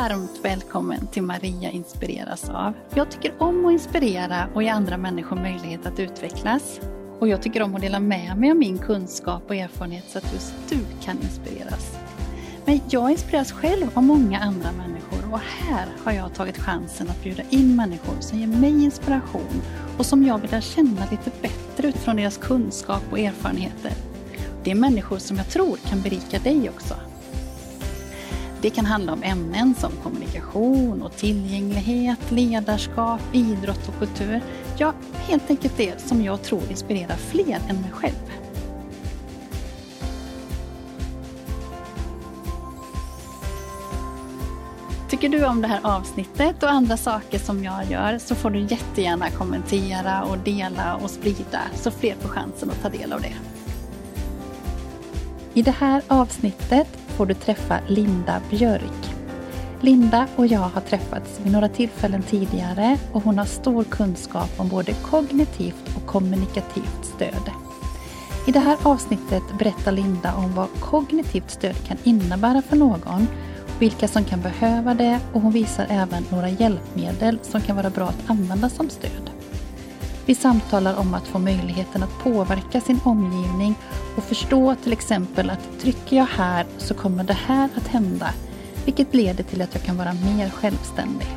varmt 0.00 0.40
välkommen 0.42 1.06
till 1.06 1.22
Maria 1.22 1.70
inspireras 1.70 2.50
av. 2.50 2.72
Jag 2.94 3.10
tycker 3.10 3.32
om 3.38 3.66
att 3.66 3.72
inspirera 3.72 4.48
och 4.54 4.62
ge 4.62 4.68
andra 4.68 4.96
människor 4.96 5.36
möjlighet 5.36 5.86
att 5.86 5.98
utvecklas. 5.98 6.80
Och 7.18 7.28
jag 7.28 7.42
tycker 7.42 7.62
om 7.62 7.74
att 7.74 7.80
dela 7.80 8.00
med 8.00 8.36
mig 8.38 8.50
av 8.50 8.56
min 8.56 8.78
kunskap 8.78 9.42
och 9.48 9.54
erfarenhet 9.54 10.04
så 10.08 10.18
att 10.18 10.32
just 10.32 10.54
du 10.68 10.78
kan 11.04 11.16
inspireras. 11.22 11.96
Men 12.64 12.80
jag 12.90 13.10
inspireras 13.10 13.52
själv 13.52 13.86
av 13.94 14.02
många 14.02 14.38
andra 14.38 14.72
människor 14.72 15.32
och 15.32 15.40
här 15.40 15.86
har 16.04 16.12
jag 16.12 16.34
tagit 16.34 16.58
chansen 16.58 17.10
att 17.10 17.22
bjuda 17.22 17.42
in 17.50 17.76
människor 17.76 18.20
som 18.20 18.38
ger 18.38 18.46
mig 18.46 18.84
inspiration 18.84 19.62
och 19.98 20.06
som 20.06 20.24
jag 20.24 20.38
vill 20.38 20.50
lära 20.50 20.60
känna 20.60 21.02
lite 21.10 21.30
bättre 21.42 21.88
utifrån 21.88 22.16
deras 22.16 22.36
kunskap 22.36 23.02
och 23.10 23.18
erfarenheter. 23.18 23.92
Det 24.64 24.70
är 24.70 24.74
människor 24.74 25.18
som 25.18 25.36
jag 25.36 25.48
tror 25.48 25.76
kan 25.76 26.00
berika 26.00 26.38
dig 26.38 26.70
också. 26.70 26.94
Det 28.64 28.70
kan 28.70 28.86
handla 28.86 29.12
om 29.12 29.22
ämnen 29.22 29.74
som 29.74 29.92
kommunikation 30.02 31.02
och 31.02 31.16
tillgänglighet, 31.16 32.30
ledarskap, 32.30 33.20
idrott 33.32 33.88
och 33.88 33.98
kultur. 33.98 34.40
Ja, 34.78 34.92
helt 35.28 35.50
enkelt 35.50 35.76
det 35.76 36.00
som 36.00 36.22
jag 36.22 36.42
tror 36.42 36.62
inspirerar 36.70 37.16
fler 37.16 37.58
än 37.68 37.76
mig 37.76 37.90
själv. 37.92 38.32
Tycker 45.10 45.28
du 45.28 45.44
om 45.44 45.62
det 45.62 45.68
här 45.68 45.80
avsnittet 45.82 46.62
och 46.62 46.70
andra 46.70 46.96
saker 46.96 47.38
som 47.38 47.64
jag 47.64 47.90
gör 47.90 48.18
så 48.18 48.34
får 48.34 48.50
du 48.50 48.60
jättegärna 48.60 49.30
kommentera 49.30 50.22
och 50.22 50.38
dela 50.38 50.94
och 50.94 51.10
sprida 51.10 51.60
så 51.74 51.90
fler 51.90 52.14
får 52.20 52.28
chansen 52.28 52.70
att 52.70 52.82
ta 52.82 52.88
del 52.88 53.12
av 53.12 53.20
det. 53.20 53.34
I 55.54 55.62
det 55.62 55.70
här 55.70 56.02
avsnittet 56.08 57.03
får 57.16 57.26
du 57.26 57.34
träffa 57.34 57.80
Linda 57.88 58.40
Björk. 58.50 59.14
Linda 59.80 60.26
och 60.36 60.46
jag 60.46 60.60
har 60.60 60.80
träffats 60.80 61.40
vid 61.42 61.52
några 61.52 61.68
tillfällen 61.68 62.22
tidigare 62.22 62.98
och 63.12 63.22
hon 63.22 63.38
har 63.38 63.44
stor 63.44 63.84
kunskap 63.84 64.50
om 64.56 64.68
både 64.68 64.92
kognitivt 64.92 65.96
och 65.96 66.06
kommunikativt 66.06 67.04
stöd. 67.04 67.50
I 68.46 68.52
det 68.52 68.60
här 68.60 68.76
avsnittet 68.82 69.42
berättar 69.58 69.92
Linda 69.92 70.34
om 70.34 70.54
vad 70.54 70.68
kognitivt 70.80 71.50
stöd 71.50 71.86
kan 71.86 71.96
innebära 72.04 72.62
för 72.62 72.76
någon, 72.76 73.26
vilka 73.78 74.08
som 74.08 74.24
kan 74.24 74.40
behöva 74.40 74.94
det 74.94 75.20
och 75.32 75.40
hon 75.40 75.52
visar 75.52 75.86
även 75.88 76.24
några 76.30 76.48
hjälpmedel 76.48 77.38
som 77.42 77.60
kan 77.60 77.76
vara 77.76 77.90
bra 77.90 78.04
att 78.04 78.30
använda 78.30 78.68
som 78.68 78.90
stöd. 78.90 79.33
Vi 80.26 80.34
samtalar 80.34 80.98
om 80.98 81.14
att 81.14 81.28
få 81.28 81.38
möjligheten 81.38 82.02
att 82.02 82.18
påverka 82.18 82.80
sin 82.80 83.00
omgivning 83.04 83.74
och 84.16 84.24
förstå 84.24 84.74
till 84.74 84.92
exempel 84.92 85.50
att 85.50 85.80
trycker 85.80 86.16
jag 86.16 86.26
här 86.26 86.66
så 86.78 86.94
kommer 86.94 87.24
det 87.24 87.38
här 87.46 87.68
att 87.76 87.88
hända, 87.88 88.30
vilket 88.84 89.14
leder 89.14 89.44
till 89.44 89.62
att 89.62 89.74
jag 89.74 89.82
kan 89.82 89.96
vara 89.96 90.12
mer 90.12 90.50
självständig. 90.50 91.28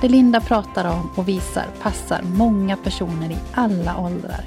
Det 0.00 0.08
Linda 0.08 0.40
pratar 0.40 0.84
om 0.84 1.10
och 1.16 1.28
visar 1.28 1.66
passar 1.82 2.22
många 2.22 2.76
personer 2.76 3.30
i 3.30 3.36
alla 3.54 3.98
åldrar. 3.98 4.44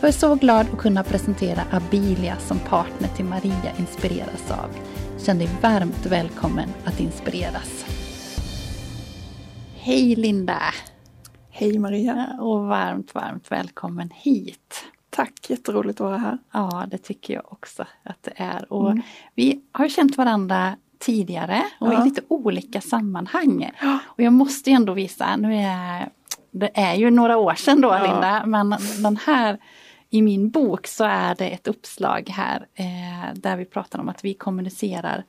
Jag 0.00 0.08
är 0.08 0.12
så 0.12 0.34
glad 0.34 0.66
att 0.72 0.78
kunna 0.78 1.04
presentera 1.04 1.62
Abilia 1.70 2.36
som 2.36 2.58
partner 2.58 3.08
till 3.16 3.24
Maria 3.24 3.72
inspireras 3.78 4.50
av. 4.50 4.70
Känn 5.18 5.38
dig 5.38 5.50
varmt 5.62 6.06
välkommen 6.06 6.68
att 6.84 7.00
inspireras. 7.00 7.84
Hej 9.74 10.16
Linda! 10.16 10.58
Hej 11.60 11.78
Maria! 11.78 12.36
Och 12.40 12.64
varmt, 12.64 13.14
varmt 13.14 13.50
välkommen 13.50 14.10
hit. 14.14 14.84
Tack, 15.10 15.50
jätteroligt 15.50 16.00
att 16.00 16.04
vara 16.04 16.18
här. 16.18 16.38
Ja, 16.52 16.86
det 16.90 16.98
tycker 16.98 17.34
jag 17.34 17.52
också 17.52 17.84
att 18.02 18.22
det 18.22 18.32
är. 18.36 18.72
Och 18.72 18.90
mm. 18.90 19.02
Vi 19.34 19.60
har 19.72 19.88
känt 19.88 20.16
varandra 20.16 20.76
tidigare 20.98 21.62
och 21.80 21.92
ja. 21.92 22.02
i 22.02 22.04
lite 22.04 22.22
olika 22.28 22.80
sammanhang. 22.80 23.70
Och 24.04 24.22
jag 24.22 24.32
måste 24.32 24.70
ändå 24.70 24.92
visa, 24.92 25.36
nu 25.36 25.54
är 25.54 26.08
det 26.50 26.70
är 26.74 26.94
ju 26.94 27.10
några 27.10 27.36
år 27.36 27.54
sedan 27.54 27.80
då 27.80 27.88
ja. 27.88 28.02
Linda, 28.02 28.46
men 28.46 28.76
den 29.02 29.16
här 29.16 29.58
i 30.10 30.22
min 30.22 30.50
bok 30.50 30.86
så 30.86 31.04
är 31.04 31.34
det 31.34 31.48
ett 31.48 31.68
uppslag 31.68 32.28
här 32.28 32.66
eh, 32.74 33.34
där 33.34 33.56
vi 33.56 33.64
pratar 33.64 33.98
om 33.98 34.08
att 34.08 34.24
vi 34.24 34.34
kommunicerar 34.34 35.24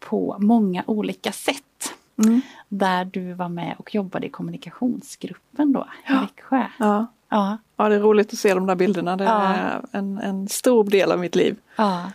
på 0.00 0.36
många 0.38 0.84
olika 0.86 1.32
sätt. 1.32 1.94
Mm. 2.24 2.40
Där 2.68 3.04
du 3.04 3.32
var 3.32 3.48
med 3.48 3.74
och 3.78 3.94
jobbade 3.94 4.26
i 4.26 4.30
kommunikationsgruppen 4.30 5.72
då 5.72 5.86
i 6.08 6.12
Växjö. 6.12 6.66
Ja. 6.78 7.06
Ja. 7.28 7.58
ja, 7.76 7.88
det 7.88 7.94
är 7.94 8.00
roligt 8.00 8.32
att 8.32 8.38
se 8.38 8.54
de 8.54 8.66
där 8.66 8.74
bilderna. 8.74 9.16
Det 9.16 9.24
ja. 9.24 9.42
är 9.42 9.84
en, 9.92 10.18
en 10.18 10.48
stor 10.48 10.84
del 10.84 11.12
av 11.12 11.18
mitt 11.18 11.34
liv. 11.34 11.56
Ja. 11.76 12.10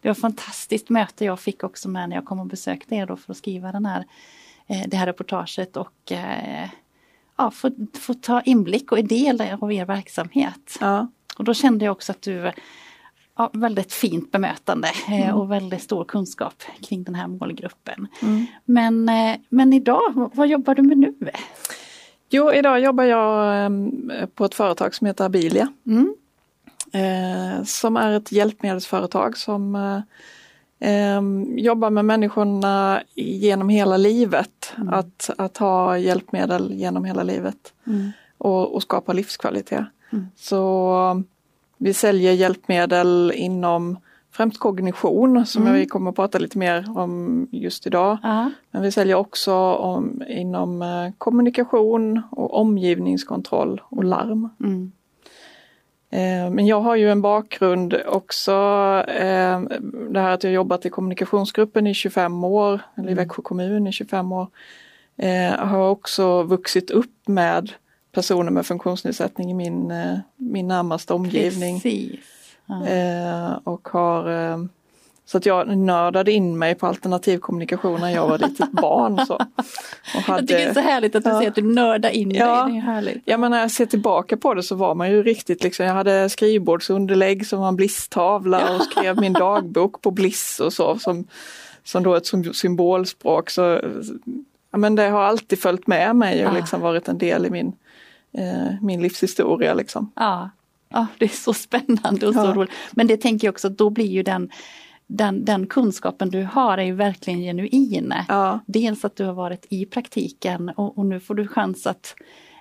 Det 0.00 0.08
var 0.08 0.12
ett 0.12 0.20
fantastiskt 0.20 0.88
möte 0.88 1.24
jag 1.24 1.40
fick 1.40 1.64
också 1.64 1.88
med 1.88 2.08
när 2.08 2.16
jag 2.16 2.24
kom 2.24 2.40
och 2.40 2.46
besökte 2.46 2.94
er 2.94 3.06
då 3.06 3.16
för 3.16 3.32
att 3.32 3.36
skriva 3.36 3.72
den 3.72 3.86
här, 3.86 4.04
eh, 4.66 4.82
det 4.86 4.96
här 4.96 5.06
reportaget 5.06 5.76
och 5.76 6.12
eh, 6.12 6.68
ja, 7.36 7.50
få, 7.50 7.70
få 7.94 8.14
ta 8.14 8.40
inblick 8.40 8.92
och 8.92 9.04
del 9.04 9.40
av 9.60 9.72
er 9.72 9.84
verksamhet. 9.84 10.78
Ja. 10.80 11.08
Och 11.38 11.44
då 11.44 11.54
kände 11.54 11.84
jag 11.84 11.92
också 11.92 12.12
att 12.12 12.22
du 12.22 12.52
ja, 13.38 13.50
väldigt 13.52 13.92
fint 13.92 14.32
bemötande 14.32 14.88
eh, 15.08 15.28
mm. 15.28 15.36
och 15.36 15.50
väldigt 15.50 15.82
stor 15.82 16.04
kunskap 16.04 16.62
kring 16.82 17.02
den 17.02 17.14
här 17.14 17.26
målgruppen. 17.26 18.08
Mm. 18.22 18.46
Men, 18.64 19.10
men 19.48 19.72
idag, 19.72 20.30
vad 20.34 20.48
jobbar 20.48 20.74
du 20.74 20.82
med 20.82 20.98
nu? 20.98 21.14
Jo, 22.30 22.52
idag 22.52 22.80
jobbar 22.80 23.04
jag 23.04 23.64
ehm, 23.64 24.10
på 24.34 24.44
ett 24.44 24.54
företag 24.54 24.94
som 24.94 25.06
heter 25.06 25.24
Abilia. 25.24 25.72
Mm. 25.86 26.14
Eh, 26.92 27.64
som 27.64 27.96
är 27.96 28.12
ett 28.12 28.32
hjälpmedelsföretag 28.32 29.36
som 29.36 29.74
eh, 29.74 30.00
ehm, 30.80 31.58
jobbar 31.58 31.90
med 31.90 32.04
människorna 32.04 33.02
genom 33.14 33.68
hela 33.68 33.96
livet. 33.96 34.72
Mm. 34.76 34.88
Att, 34.88 35.30
att 35.38 35.56
ha 35.56 35.98
hjälpmedel 35.98 36.72
genom 36.72 37.04
hela 37.04 37.22
livet 37.22 37.72
mm. 37.86 38.10
och, 38.38 38.74
och, 38.74 38.82
skapa 38.82 39.12
livskvalitet. 39.12 39.84
Mm. 40.12 40.26
Så 40.36 41.22
vi 41.78 41.94
säljer 41.94 42.32
hjälpmedel 42.32 43.32
inom 43.34 43.98
främst 44.30 44.58
kognition 44.58 45.46
som 45.46 45.62
mm. 45.62 45.74
vi 45.74 45.86
kommer 45.86 46.10
att 46.10 46.16
prata 46.16 46.38
lite 46.38 46.58
mer 46.58 46.98
om 46.98 47.46
just 47.52 47.86
idag. 47.86 48.12
Uh. 48.24 48.48
Men 48.70 48.82
vi 48.82 48.92
säljer 48.92 49.16
också 49.16 49.54
om, 49.74 50.22
inom 50.28 50.82
eh, 50.82 51.10
kommunikation 51.18 52.22
och 52.30 52.60
omgivningskontroll 52.60 53.80
och 53.84 54.04
larm. 54.04 54.48
Mm. 54.60 54.92
Eh, 56.10 56.54
men 56.54 56.66
jag 56.66 56.80
har 56.80 56.96
ju 56.96 57.10
en 57.10 57.22
bakgrund 57.22 57.94
också, 58.06 58.52
eh, 59.08 59.60
det 60.10 60.20
här 60.20 60.30
att 60.30 60.44
jag 60.44 60.52
jobbat 60.52 60.86
i 60.86 60.90
kommunikationsgruppen 60.90 61.86
i 61.86 61.94
25 61.94 62.44
år, 62.44 62.80
eller 62.94 63.08
i 63.08 63.12
mm. 63.12 63.24
Växjö 63.24 63.42
kommun 63.42 63.86
i 63.86 63.92
25 63.92 64.32
år. 64.32 64.46
Har 65.56 65.88
också 65.88 66.42
vuxit 66.42 66.90
upp 66.90 67.28
med 67.28 67.72
personer 68.18 68.50
med 68.50 68.66
funktionsnedsättning 68.66 69.50
i 69.50 69.54
min, 69.54 69.92
min 70.36 70.68
närmaste 70.68 71.14
omgivning. 71.14 71.80
Precis. 71.80 72.20
Eh, 72.86 73.58
och 73.64 73.88
har 73.88 74.52
eh, 74.52 74.58
så 75.26 75.38
att 75.38 75.46
jag 75.46 75.78
nördade 75.78 76.32
in 76.32 76.58
mig 76.58 76.74
på 76.74 76.86
alternativ 76.86 77.38
kommunikation 77.38 78.00
när 78.00 78.10
jag 78.10 78.28
var 78.28 78.38
litet 78.38 78.72
barn. 78.82 79.26
Så. 79.26 79.34
Och 79.34 80.22
hade, 80.22 80.40
jag 80.40 80.48
tycker 80.48 80.58
det 80.58 80.70
är 80.70 80.74
så 80.74 80.80
härligt 80.80 81.14
att 81.14 81.24
du 81.24 81.30
ja, 81.30 81.36
säger 81.36 81.50
att 81.50 81.54
du 81.54 81.62
nördar 81.62 82.10
in 82.10 82.30
ja, 82.30 82.64
dig. 82.64 82.72
Det 82.72 82.78
är 82.78 82.82
härligt. 82.82 83.22
Ja 83.24 83.38
men 83.38 83.50
när 83.50 83.60
jag 83.60 83.70
ser 83.70 83.86
tillbaka 83.86 84.36
på 84.36 84.54
det 84.54 84.62
så 84.62 84.74
var 84.74 84.94
man 84.94 85.10
ju 85.10 85.22
riktigt 85.22 85.62
liksom, 85.62 85.86
jag 85.86 85.94
hade 85.94 86.28
skrivbordsunderlägg 86.28 87.46
som 87.46 87.60
var 87.60 87.68
en 87.68 87.76
blisstavla 87.76 88.76
och 88.76 88.82
skrev 88.82 89.20
min 89.20 89.32
dagbok 89.32 90.02
på 90.02 90.10
bliss 90.10 90.60
och 90.60 90.72
så 90.72 90.98
som, 90.98 91.26
som 91.84 92.02
då 92.02 92.14
ett 92.14 92.26
symbolspråk. 92.56 93.50
Så, 93.50 93.80
ja, 94.70 94.78
men 94.78 94.94
det 94.94 95.08
har 95.08 95.22
alltid 95.22 95.60
följt 95.60 95.86
med 95.86 96.16
mig 96.16 96.46
och 96.46 96.54
liksom 96.54 96.80
varit 96.80 97.08
en 97.08 97.18
del 97.18 97.46
i 97.46 97.50
min, 97.50 97.66
eh, 97.66 97.72
min 98.80 99.02
livshistoria. 99.02 99.74
Liksom. 99.74 100.12
Ja. 100.16 100.50
Ja, 100.88 101.06
det 101.18 101.24
är 101.24 101.28
så 101.28 101.54
spännande 101.54 102.28
och 102.28 102.34
så 102.34 102.40
ja. 102.40 102.54
roligt. 102.54 102.70
Men 102.92 103.06
det 103.06 103.16
tänker 103.16 103.46
jag 103.46 103.52
också, 103.52 103.68
då 103.68 103.90
blir 103.90 104.06
ju 104.06 104.22
den 104.22 104.50
den, 105.08 105.44
den 105.44 105.66
kunskapen 105.66 106.30
du 106.30 106.42
har 106.42 106.78
är 106.78 106.82
ju 106.82 106.94
verkligen 106.94 107.40
genuin. 107.40 108.14
Ja. 108.28 108.60
Dels 108.66 109.04
att 109.04 109.16
du 109.16 109.24
har 109.24 109.32
varit 109.32 109.66
i 109.70 109.86
praktiken 109.86 110.68
och, 110.68 110.98
och 110.98 111.06
nu 111.06 111.20
får 111.20 111.34
du 111.34 111.48
chans 111.48 111.86
att 111.86 112.14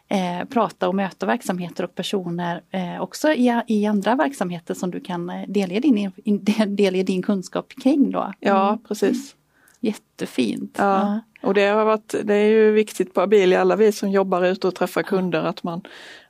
eh, 0.07 0.47
prata 0.49 0.87
och 0.87 0.95
möta 0.95 1.25
verksamheter 1.25 1.83
och 1.83 1.95
personer 1.95 2.61
eh, 2.71 3.01
också 3.01 3.31
i, 3.31 3.61
i 3.67 3.85
andra 3.85 4.15
verksamheter 4.15 4.73
som 4.73 4.91
du 4.91 4.99
kan 4.99 5.29
eh, 5.29 5.43
delge 5.47 5.79
din, 5.79 6.11
in, 6.23 6.45
delge 6.67 7.03
din 7.03 7.21
kunskap 7.21 7.73
kring. 7.83 8.11
Då. 8.11 8.21
Mm. 8.21 8.33
Ja 8.39 8.77
precis. 8.87 9.35
Jättefint. 9.79 10.75
Ja. 10.77 11.19
Och 11.41 11.53
det 11.53 11.67
har 11.67 11.85
varit, 11.85 12.15
det 12.23 12.33
är 12.33 12.49
ju 12.49 12.71
viktigt 12.71 13.13
på 13.13 13.21
Abilia, 13.21 13.61
alla 13.61 13.75
vi 13.75 13.91
som 13.91 14.09
jobbar 14.09 14.45
ute 14.45 14.67
och 14.67 14.75
träffar 14.75 15.03
kunder, 15.03 15.43
att 15.43 15.63
man, 15.63 15.81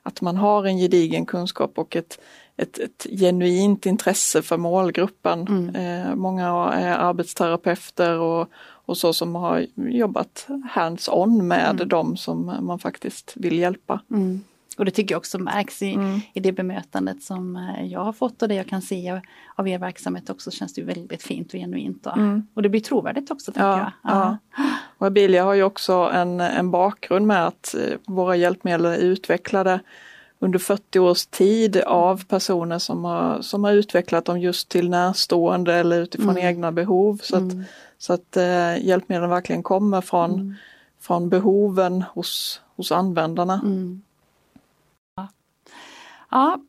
att 0.02 0.20
man 0.20 0.36
har 0.36 0.64
en 0.64 0.78
gedigen 0.78 1.26
kunskap 1.26 1.78
och 1.78 1.96
ett, 1.96 2.20
ett, 2.56 2.78
ett 2.78 3.06
genuint 3.10 3.86
intresse 3.86 4.42
för 4.42 4.56
målgruppen. 4.56 5.46
Mm. 5.48 5.74
Eh, 5.74 6.14
många 6.14 6.48
är 6.72 6.96
arbetsterapeuter 6.96 8.18
och, 8.18 8.48
och 8.58 8.96
så 8.96 9.12
som 9.12 9.34
har 9.34 9.66
jobbat 9.76 10.46
hands-on 10.70 11.48
med 11.48 11.70
mm. 11.70 11.88
dem 11.88 12.16
som 12.16 12.56
man 12.60 12.78
faktiskt 12.78 13.32
vill 13.36 13.58
hjälpa. 13.58 14.00
Mm. 14.10 14.40
Och 14.78 14.84
det 14.84 14.90
tycker 14.90 15.14
jag 15.14 15.18
också 15.18 15.38
märks 15.38 15.82
i, 15.82 15.94
mm. 15.94 16.20
i 16.32 16.40
det 16.40 16.52
bemötandet 16.52 17.22
som 17.22 17.56
eh, 17.56 17.86
jag 17.86 18.04
har 18.04 18.12
fått 18.12 18.42
och 18.42 18.48
det 18.48 18.54
jag 18.54 18.66
kan 18.66 18.82
se 18.82 19.20
av 19.54 19.68
er 19.68 19.78
verksamhet 19.78 20.30
också 20.30 20.50
känns 20.50 20.74
det 20.74 20.82
väldigt 20.82 21.22
fint 21.22 21.54
och 21.54 21.60
genuint. 21.60 22.06
Och, 22.06 22.16
mm. 22.16 22.46
och 22.54 22.62
det 22.62 22.68
blir 22.68 22.80
trovärdigt 22.80 23.30
också 23.30 23.52
tycker 23.52 23.66
ja, 23.66 23.92
jag. 24.02 24.12
Ja. 24.12 24.36
Och 24.98 25.06
Abilia 25.06 25.44
har 25.44 25.54
ju 25.54 25.62
också 25.62 25.92
en, 25.92 26.40
en 26.40 26.70
bakgrund 26.70 27.26
med 27.26 27.46
att 27.46 27.74
eh, 27.74 27.98
våra 28.06 28.36
hjälpmedel 28.36 28.84
är 28.84 28.96
utvecklade 28.96 29.80
under 30.38 30.58
40 30.58 30.98
års 30.98 31.26
tid 31.26 31.76
av 31.76 32.24
personer 32.24 32.78
som 32.78 33.04
har, 33.04 33.42
som 33.42 33.64
har 33.64 33.72
utvecklat 33.72 34.24
dem 34.24 34.40
just 34.40 34.68
till 34.68 34.90
närstående 34.90 35.74
eller 35.74 36.00
utifrån 36.00 36.30
mm. 36.30 36.46
egna 36.46 36.72
behov. 36.72 37.20
Så 37.22 37.36
att, 37.36 37.52
mm. 37.52 37.64
så 37.98 38.12
att 38.12 38.36
eh, 38.36 38.86
hjälpmedlen 38.86 39.30
verkligen 39.30 39.62
kommer 39.62 40.00
från, 40.00 40.34
mm. 40.34 40.54
från 41.00 41.28
behoven 41.28 42.02
hos, 42.02 42.60
hos 42.76 42.92
användarna. 42.92 43.60
Mm. 43.64 44.02
Ja. 46.30 46.60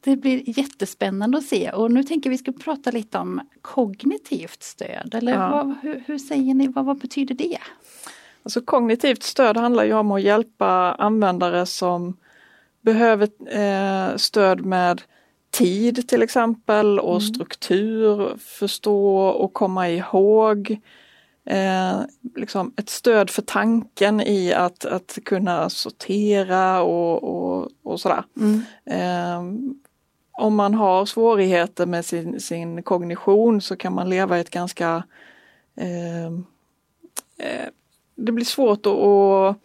det 0.00 0.16
blir 0.16 0.58
jättespännande 0.58 1.38
att 1.38 1.44
se 1.44 1.70
och 1.70 1.90
nu 1.90 2.02
tänker 2.02 2.30
vi 2.30 2.38
ska 2.38 2.52
prata 2.52 2.90
lite 2.90 3.18
om 3.18 3.40
kognitivt 3.62 4.62
stöd. 4.62 5.14
Eller 5.14 5.32
ja. 5.32 5.50
vad, 5.50 5.74
hur, 5.82 6.04
hur, 6.06 6.18
säger 6.18 6.54
ni, 6.54 6.68
vad, 6.68 6.84
vad 6.84 6.98
betyder 6.98 7.34
det? 7.34 7.58
Alltså 8.42 8.60
kognitivt 8.60 9.22
stöd 9.22 9.56
handlar 9.56 9.84
ju 9.84 9.94
om 9.94 10.12
att 10.12 10.22
hjälpa 10.22 10.94
användare 10.94 11.66
som 11.66 12.16
behöver 12.80 13.28
eh, 13.58 14.16
stöd 14.16 14.64
med 14.64 15.02
tid 15.50 16.08
till 16.08 16.22
exempel 16.22 17.00
och 17.00 17.20
mm. 17.20 17.20
struktur, 17.20 18.36
förstå 18.38 19.26
och 19.26 19.52
komma 19.52 19.90
ihåg. 19.90 20.80
Eh, 21.46 22.00
liksom 22.36 22.72
ett 22.76 22.88
stöd 22.88 23.30
för 23.30 23.42
tanken 23.42 24.20
i 24.20 24.52
att, 24.52 24.84
att 24.84 25.18
kunna 25.24 25.70
sortera 25.70 26.82
och, 26.82 27.24
och, 27.24 27.68
och 27.82 28.00
sådär. 28.00 28.24
Mm. 28.36 28.62
Eh, 28.86 29.72
om 30.32 30.54
man 30.54 30.74
har 30.74 31.06
svårigheter 31.06 31.86
med 31.86 32.04
sin, 32.04 32.40
sin 32.40 32.82
kognition 32.82 33.60
så 33.60 33.76
kan 33.76 33.94
man 33.94 34.10
leva 34.10 34.38
i 34.38 34.40
ett 34.40 34.50
ganska 34.50 35.04
eh, 35.76 36.26
eh 37.38 37.68
det 38.16 38.32
blir 38.32 38.44
svårt 38.44 38.86
att, 38.86 38.92
att, 38.92 39.56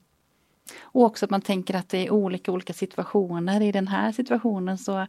Och 0.80 1.04
också 1.04 1.24
att 1.24 1.30
man 1.30 1.40
tänker 1.42 1.74
att 1.74 1.88
det 1.88 2.06
är 2.06 2.10
olika 2.10 2.52
olika 2.52 2.72
situationer. 2.72 3.62
I 3.62 3.72
den 3.72 3.88
här 3.88 4.12
situationen 4.12 4.78
så 4.78 5.06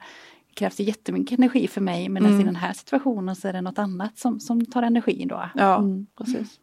krävs 0.54 0.75
det 0.75 0.83
jättemycket 0.83 1.39
energi 1.39 1.68
för 1.68 1.81
mig 1.81 2.09
men 2.09 2.25
mm. 2.25 2.42
i 2.42 2.44
den 2.44 2.56
här 2.56 2.74
situationen 2.74 3.36
så 3.36 3.47
är 3.47 3.54
det 3.54 3.62
något 3.62 3.80
annat 3.80 4.18
som, 4.18 4.39
som 4.39 4.65
tar 4.65 4.83
energi 4.83 5.25
då. 5.30 5.50
Ja, 5.56 5.77
mm. 5.77 6.07
precis. 6.18 6.59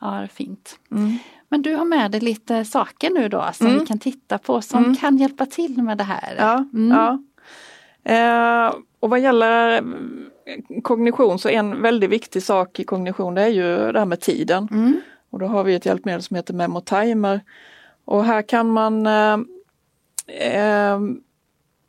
Ja, 0.00 0.28
fint. 0.32 0.78
Mm. 0.90 1.18
Men 1.50 1.62
du 1.62 1.74
har 1.74 1.84
med 1.84 2.10
dig 2.10 2.20
lite 2.20 2.64
saker 2.64 3.10
nu 3.10 3.28
då 3.28 3.50
som 3.52 3.66
mm. 3.66 3.78
vi 3.78 3.86
kan 3.86 3.98
titta 3.98 4.38
på 4.38 4.62
som 4.62 4.84
mm. 4.84 4.96
kan 4.96 5.16
hjälpa 5.16 5.46
till 5.46 5.82
med 5.82 5.98
det 5.98 6.04
här. 6.04 6.34
Ja, 6.38 6.64
mm. 6.74 6.90
ja. 6.96 7.18
Eh, 8.04 8.74
och 9.00 9.10
vad 9.10 9.20
gäller 9.20 9.76
eh, 9.76 9.82
kognition 10.82 11.38
så 11.38 11.48
en 11.48 11.82
väldigt 11.82 12.10
viktig 12.10 12.42
sak 12.42 12.80
i 12.80 12.84
kognition 12.84 13.34
det 13.34 13.42
är 13.42 13.48
ju 13.48 13.92
det 13.92 13.98
här 13.98 14.06
med 14.06 14.20
tiden. 14.20 14.68
Och 15.30 15.38
då 15.38 15.46
har 15.46 15.64
vi 15.64 15.74
ett 15.74 15.86
hjälpmedel 15.86 16.22
som 16.22 16.36
heter 16.36 16.54
Memotimer. 16.54 17.40
Och 18.04 18.24
här 18.24 18.42
kan 18.42 18.70
man 18.70 19.06
eh, 19.06 19.38
eh 20.26 21.00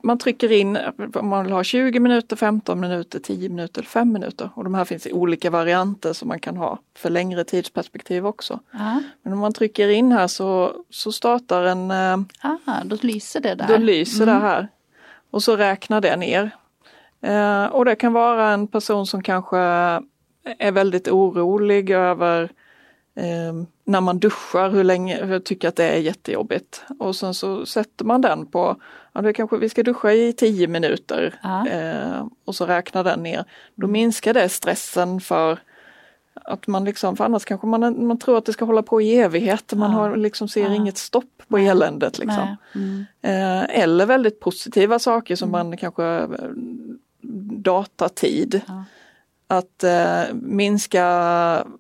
man 0.04 0.18
trycker 0.18 0.52
in 0.52 0.78
om 1.14 1.28
man 1.28 1.44
vill 1.44 1.54
ha 1.54 1.64
20 1.64 2.00
minuter, 2.00 2.36
15 2.36 2.80
minuter, 2.80 3.20
10 3.20 3.50
minuter 3.50 3.82
eller 3.82 3.90
5 3.90 4.12
minuter. 4.12 4.50
Och 4.56 4.64
de 4.64 4.74
här 4.74 4.86
finns 4.86 5.08
i 5.08 5.14
olika 5.14 5.50
varianter 5.50 6.14
som 6.14 6.28
man 6.28 6.40
kan 6.40 6.58
ha 6.58 6.80
för 6.98 7.10
längre 7.10 7.44
tidsperspektiv 7.44 8.28
också. 8.28 8.60
Aha. 8.74 9.02
Men 9.24 9.34
om 9.34 9.40
man 9.40 9.54
trycker 9.54 9.90
in 9.90 10.12
här 10.12 10.28
så, 10.28 10.76
så 10.90 11.12
startar 11.12 11.64
en... 11.64 11.92
Eh, 11.92 12.18
Aha, 12.44 12.82
då 12.86 12.98
lyser 13.02 13.40
det 13.40 13.56
där. 13.56 13.68
Då 13.68 13.78
lyser 13.78 14.24
mm. 14.24 14.36
det 14.36 14.42
här. 14.42 14.68
Och 15.32 15.44
så 15.44 15.56
räknar 15.56 16.02
det 16.02 16.16
ner. 16.16 16.52
Eh, 17.22 17.66
och 17.66 17.86
det 17.86 17.96
kan 17.96 18.14
vara 18.14 18.50
en 18.50 18.68
person 18.68 19.08
som 19.08 19.24
kanske 19.24 19.58
är 20.60 20.72
väldigt 20.72 21.08
orolig 21.08 21.90
över 21.90 22.52
eh, 23.16 23.54
när 23.86 24.02
man 24.02 24.20
duschar, 24.20 24.70
hur 24.70 24.84
länge, 24.84 25.26
hur 25.26 25.40
tycker 25.40 25.68
att 25.68 25.76
det 25.76 25.86
är 25.86 25.98
jättejobbigt. 25.98 26.84
Och 27.00 27.16
sen 27.16 27.34
så 27.34 27.66
sätter 27.66 28.06
man 28.06 28.22
den 28.22 28.46
på, 28.46 28.76
ja 29.14 29.22
det 29.22 29.34
kanske 29.34 29.58
vi 29.58 29.70
ska 29.70 29.84
duscha 29.84 30.12
i 30.12 30.34
10 30.34 30.68
minuter 30.68 31.40
ja. 31.44 31.68
eh, 31.68 32.26
och 32.46 32.56
så 32.56 32.66
räknar 32.66 33.04
den 33.04 33.24
ner. 33.24 33.46
Då 33.76 33.88
minskar 33.88 34.34
det 34.34 34.50
stressen 34.50 35.22
för 35.22 35.60
att 36.34 36.68
man 36.68 36.86
liksom, 36.86 37.18
för 37.18 37.26
annars 37.26 37.46
kanske 37.46 37.68
man, 37.68 38.08
man 38.08 38.20
tror 38.20 38.38
att 38.38 38.46
det 38.46 38.54
ska 38.54 38.66
hålla 38.66 38.84
på 38.84 39.02
i 39.02 39.16
evighet, 39.16 39.74
man 39.74 39.92
har, 39.92 40.16
liksom 40.16 40.48
ser 40.48 40.62
ja. 40.62 40.74
inget 40.74 40.98
stopp 40.98 41.44
på 41.48 41.58
Nej. 41.58 41.68
eländet. 41.68 42.20
Liksom. 42.20 42.56
Mm. 42.76 43.06
Eh, 43.22 43.82
eller 43.82 44.06
väldigt 44.06 44.40
positiva 44.40 45.00
saker 45.00 45.36
som 45.36 45.50
mm. 45.50 45.68
man 45.68 45.78
kanske 45.78 46.06
eh, 46.06 46.30
datatid. 47.64 48.62
Ja 48.68 48.84
att 49.52 49.84
eh, 49.84 50.34
minska 50.34 51.06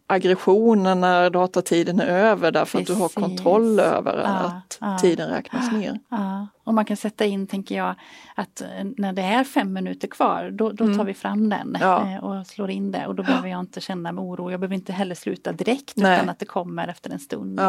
aggressionen 0.08 1.02
när 1.02 1.30
datatiden 1.30 2.00
är 2.00 2.08
över 2.08 2.52
därför 2.52 2.80
Precis. 2.80 2.90
att 2.90 2.98
du 2.98 3.02
har 3.02 3.28
kontroll 3.28 3.80
över 3.80 4.18
ja, 4.18 4.28
att 4.28 4.78
ja, 4.82 4.98
tiden 4.98 5.30
räknas 5.30 5.72
ner. 5.72 6.00
Ja. 6.10 6.48
Och 6.64 6.74
man 6.74 6.86
kan 6.86 6.98
sätta 6.98 7.26
in, 7.26 7.48
tänker 7.48 7.76
jag, 7.78 7.96
att 8.36 8.62
eh, 8.62 8.68
när 8.98 9.14
det 9.14 9.22
är 9.22 9.44
fem 9.44 9.74
minuter 9.74 10.08
kvar 10.08 10.50
då, 10.54 10.72
då 10.72 10.86
tar 10.86 10.94
mm. 10.94 11.06
vi 11.06 11.14
fram 11.14 11.50
den 11.50 11.76
eh, 11.76 12.18
och 12.24 12.48
slår 12.48 12.70
in 12.70 12.92
det 12.92 13.08
och 13.08 13.16
då 13.16 13.24
behöver 13.24 13.48
jag 13.48 13.60
inte 13.60 13.82
känna 13.82 14.12
mig 14.12 14.22
oro. 14.22 14.52
Jag 14.52 14.60
behöver 14.60 14.76
inte 14.76 14.94
heller 14.94 15.16
sluta 15.16 15.52
direkt 15.52 15.94
Nej. 15.96 16.18
utan 16.18 16.30
att 16.30 16.40
det 16.40 16.46
kommer 16.46 16.88
efter 16.88 17.10
en 17.10 17.20
stund. 17.20 17.62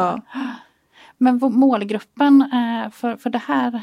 Men 1.17 1.39
målgruppen 1.41 2.41
eh, 2.41 2.91
för, 2.91 3.15
för 3.17 3.29
det 3.29 3.41
här 3.47 3.81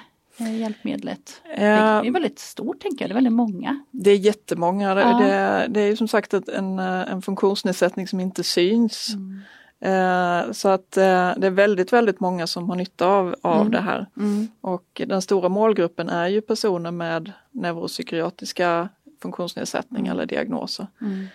hjälpmedlet? 0.49 1.43
Det 1.45 1.63
är 1.63 2.11
väldigt 2.11 2.39
stort 2.39 2.81
tänker 2.81 3.05
jag, 3.05 3.11
det 3.11 3.13
är 3.13 3.15
väldigt 3.15 3.33
många. 3.33 3.85
Det 3.91 4.11
är 4.11 4.17
jättemånga. 4.17 4.89
Ja. 4.89 5.19
Det, 5.19 5.67
det 5.69 5.81
är 5.81 5.97
som 5.97 6.09
sagt 6.09 6.35
en, 6.35 6.79
en 6.79 7.23
funktionsnedsättning 7.23 8.09
som 8.09 8.21
inte 8.21 8.45
syns. 8.45 9.15
Mm. 9.15 9.41
Eh, 9.81 10.53
så 10.53 10.69
att 10.69 10.97
eh, 10.97 11.33
det 11.37 11.47
är 11.47 11.51
väldigt, 11.51 11.93
väldigt 11.93 12.21
många 12.21 12.47
som 12.47 12.69
har 12.69 12.77
nytta 12.77 13.07
av, 13.07 13.35
av 13.43 13.61
mm. 13.61 13.73
det 13.73 13.81
här. 13.81 14.07
Mm. 14.17 14.49
Och 14.61 15.03
den 15.07 15.23
stora 15.23 15.49
målgruppen 15.49 16.09
är 16.09 16.29
ju 16.29 16.41
personer 16.41 16.91
med 16.91 17.33
neuropsykiatriska 17.51 18.89
funktionsnedsättningar 19.23 20.13
mm. 20.13 20.13
eller 20.13 20.27
diagnoser. 20.27 20.87
Mm. 21.01 21.27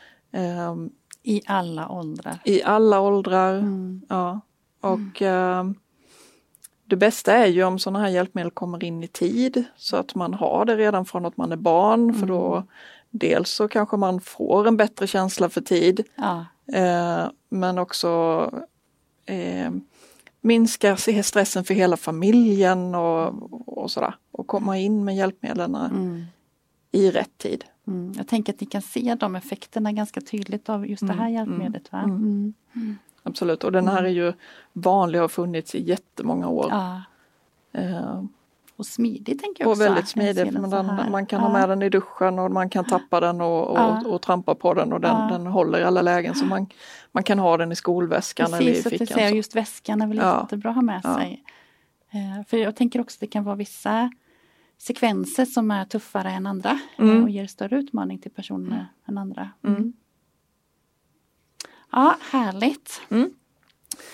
Um, 0.71 0.89
I 1.23 1.41
alla 1.45 1.89
åldrar? 1.89 2.39
I 2.45 2.63
alla 2.63 2.99
åldrar, 2.99 3.57
mm. 3.57 4.01
ja. 4.09 4.41
Och 4.81 5.21
um, 5.21 5.75
det 6.85 6.95
bästa 6.95 7.33
är 7.33 7.45
ju 7.45 7.63
om 7.63 7.79
sådana 7.79 7.99
här 7.99 8.09
hjälpmedel 8.09 8.51
kommer 8.51 8.83
in 8.83 9.03
i 9.03 9.07
tid 9.07 9.63
så 9.77 9.97
att 9.97 10.15
man 10.15 10.33
har 10.33 10.65
det 10.65 10.75
redan 10.75 11.05
från 11.05 11.25
att 11.25 11.37
man 11.37 11.51
är 11.51 11.55
barn 11.55 12.03
mm. 12.03 12.19
för 12.19 12.27
då 12.27 12.63
dels 13.09 13.49
så 13.49 13.67
kanske 13.67 13.97
man 13.97 14.21
får 14.21 14.67
en 14.67 14.77
bättre 14.77 15.07
känsla 15.07 15.49
för 15.49 15.61
tid 15.61 16.03
ja. 16.15 16.45
eh, 16.73 17.27
men 17.49 17.77
också 17.77 18.51
eh, 19.25 19.71
minska 20.41 20.97
stressen 20.97 21.63
för 21.63 21.73
hela 21.73 21.97
familjen 21.97 22.95
och, 22.95 23.33
och 23.83 23.91
sådär. 23.91 24.15
Och 24.31 24.47
komma 24.47 24.77
in 24.77 25.05
med 25.05 25.15
hjälpmedlen 25.15 25.75
Mm. 25.75 26.23
i 26.91 27.11
rätt 27.11 27.37
tid. 27.37 27.65
Mm. 27.87 28.13
Jag 28.17 28.27
tänker 28.27 28.53
att 28.53 28.61
ni 28.61 28.67
kan 28.67 28.81
se 28.81 29.15
de 29.19 29.35
effekterna 29.35 29.91
ganska 29.91 30.21
tydligt 30.21 30.69
av 30.69 30.87
just 30.87 31.07
det 31.07 31.13
här 31.13 31.29
Mm, 31.29 31.33
hjälpmedlet. 31.33 31.91
Va? 31.91 32.03
Mm. 33.25 33.27
Mm. 33.27 33.31
Absolut, 33.31 33.63
och 33.63 33.71
den 33.71 33.87
här 33.87 34.03
är 34.03 34.09
ju 34.09 34.33
vanlig 34.73 35.19
och 35.21 35.23
har 35.23 35.27
funnits 35.29 35.75
i 35.75 35.83
jättemånga 35.83 36.47
år. 36.47 36.67
Ja. 36.69 37.01
Eh, 37.73 38.23
Och 38.77 38.85
smidig 38.85 39.41
tänker 39.41 39.63
jag 39.63 39.67
och 39.67 39.71
också. 39.71 39.83
väldigt 39.83 40.01
Jag 40.01 40.07
smidig, 40.35 40.53
för 40.53 40.83
här. 40.83 41.09
man 41.09 41.25
kan 41.25 41.41
ja. 41.41 41.47
ha 41.47 41.53
med 41.53 41.69
den 41.69 41.81
i 41.81 41.89
duschen 41.89 42.39
och 42.39 42.51
man 42.51 42.69
kan 42.69 42.85
tappa 42.85 43.19
den 43.19 43.41
och, 43.41 43.67
och, 43.71 43.77
Ja. 43.77 44.01
och, 44.07 44.21
trampa 44.21 44.55
på 44.55 44.73
den 44.73 44.93
och 44.93 45.01
den, 45.01 45.27
den 45.31 45.47
håller 45.47 45.79
i 45.79 45.83
alla 45.83 46.01
lägen. 46.01 46.35
Så 46.35 46.45
man, 46.45 46.67
man 47.11 47.23
kan 47.23 47.39
ha 47.39 47.57
den 47.57 47.71
i 47.71 47.75
skolväskan 47.75 48.53
eller 48.53 48.61
i 48.61 48.65
Precis, 48.65 48.85
att 48.85 48.91
du 48.91 48.97
fickan. 49.05 49.29
så. 49.29 49.35
just 49.35 49.55
väskan 49.55 50.01
är 50.01 50.07
väl 50.07 50.17
Ja. 50.17 50.41
jättebra 50.41 50.69
att 50.69 50.75
ha 50.75 50.81
med 50.81 51.01
sig. 51.03 51.43
Eh, 52.11 52.45
För 52.47 52.57
jag 52.57 52.75
tänker 52.75 53.01
också 53.01 53.15
att 53.15 53.19
det 53.19 53.27
kan 53.27 53.43
vara 53.43 53.55
vissa 53.55 54.11
sekvenser 54.77 55.45
som 55.45 55.71
är 55.71 55.85
tuffare 55.85 56.29
än 56.31 56.47
andra 56.47 56.79
Mm. 56.97 57.23
och 57.23 57.29
ger 57.29 57.47
större 57.47 57.77
utmaning 57.79 58.19
till 58.19 58.31
personer 58.31 58.87
än 59.07 59.17
andra. 59.17 59.49
Mm. 59.63 59.93
Ja, 61.95 62.15
härligt. 62.31 63.01
Mm. 63.09 63.29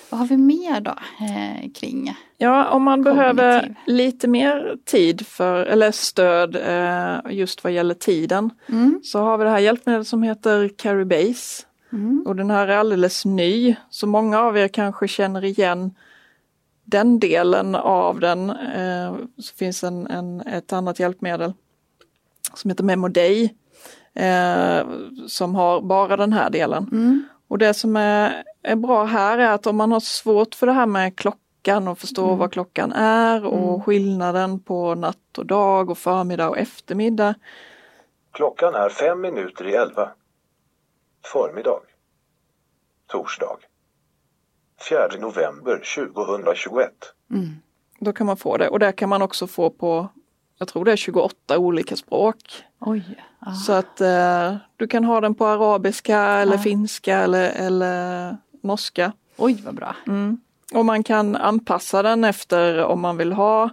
Vad 0.10 0.20
har 0.20 0.28
vi 0.28 0.38
mer 0.38 0.82
då 0.82 0.92
eh, 0.92 1.72
kring? 1.72 2.16
Ja, 2.38 2.70
om 2.70 2.84
man 2.84 3.04
behöver 3.04 3.60
Kognitiv. 3.60 3.76
lite 3.86 4.28
mer 4.28 4.78
tid 4.86 5.28
för, 5.28 5.66
eller 5.66 5.92
stöd 5.92 6.56
eh, 6.56 7.34
just 7.36 7.64
vad 7.64 7.74
gäller 7.74 7.94
tiden 7.96 8.50
Mm. 8.70 9.00
så 9.04 9.20
har 9.20 9.38
vi 9.38 9.44
det 9.44 9.50
här 9.50 9.60
hjälpmedlet 9.60 10.08
som 10.08 10.24
heter 10.24 10.70
Caribase. 10.78 11.64
Mm. 11.94 12.24
Och 12.28 12.36
den 12.36 12.52
här 12.52 12.68
är 12.68 12.78
alldeles 12.78 13.26
ny, 13.26 13.76
så 13.90 14.08
många 14.08 14.40
av 14.40 14.58
er 14.58 14.68
kanske 14.68 15.08
känner 15.08 15.44
igen 15.46 15.94
den 16.86 17.20
delen 17.20 17.76
av 17.76 18.20
den. 18.20 18.50
Eh, 18.50 19.16
så 19.38 19.56
finns 19.56 19.84
en, 19.84 20.08
en, 20.08 20.42
ett 20.42 20.74
annat 20.74 21.00
hjälpmedel 21.00 21.54
som 22.54 22.70
heter 22.70 22.84
Memoday 22.84 23.54
eh, 24.14 24.86
som 25.28 25.56
har 25.56 25.82
bara 25.82 26.18
den 26.18 26.34
här 26.34 26.50
delen. 26.50 26.90
Mm. 26.92 27.24
Och 27.52 27.58
det 27.58 27.74
som 27.74 27.96
är, 27.96 28.44
är 28.64 28.76
bra 28.76 29.04
här 29.04 29.38
är 29.38 29.50
att 29.52 29.68
om 29.68 29.78
man 29.78 29.92
har 29.92 30.00
svårt 30.00 30.56
för 30.56 30.68
det 30.68 30.74
här 30.74 30.86
med 30.86 31.16
klockan 31.18 31.88
och 31.88 31.98
förstå 32.00 32.26
Mm. 32.28 32.38
vad 32.38 32.52
klockan 32.54 32.92
är 32.92 33.46
och 33.46 33.70
Mm. 33.70 33.82
skillnaden 33.82 34.60
på 34.60 34.96
natt 34.96 35.38
och 35.38 35.46
dag 35.46 35.90
och 35.90 35.98
förmiddag 35.98 36.50
och 36.50 36.58
eftermiddag. 36.58 37.36
Klockan 38.32 38.76
är 38.76 38.90
fem 38.90 39.22
minuter 39.22 39.68
i 39.68 39.74
elva. 39.76 40.10
Förmiddag. 41.34 41.80
Torsdag. 43.08 43.58
4 44.90 45.08
november 45.20 45.82
2021. 45.96 46.92
Mm. 47.32 47.50
Då 48.00 48.14
kan 48.14 48.28
man 48.28 48.38
få 48.38 48.58
det 48.58 48.70
och 48.70 48.80
det 48.80 48.92
kan 48.92 49.10
man 49.10 49.22
också 49.22 49.48
få 49.48 49.70
på, 49.70 50.08
jag 50.62 50.68
tror 50.68 50.86
det 50.86 50.92
är 50.92 50.96
28 50.96 51.58
olika 51.58 51.96
språk. 51.96 52.38
Oj. 52.80 53.04
Ja. 53.46 53.54
Så 53.54 53.72
att 53.74 54.02
eh, 54.02 54.56
du 54.78 54.88
kan 54.88 55.04
ha 55.04 55.22
den 55.22 55.36
på 55.36 55.46
arabiska 55.48 56.20
eller 56.22 56.54
Ja. 56.54 56.60
finska 56.62 57.18
eller, 57.18 57.50
eller 57.50 58.38
norska. 58.64 59.12
Oj 59.38 59.62
vad 59.66 59.76
bra. 59.76 59.96
Mm. 60.08 60.38
Och 60.74 60.86
man 60.86 61.04
kan 61.04 61.36
anpassa 61.36 62.02
den 62.02 62.24
efter 62.24 62.84
om 62.84 63.02
man 63.02 63.18
vill 63.18 63.34
ha 63.34 63.64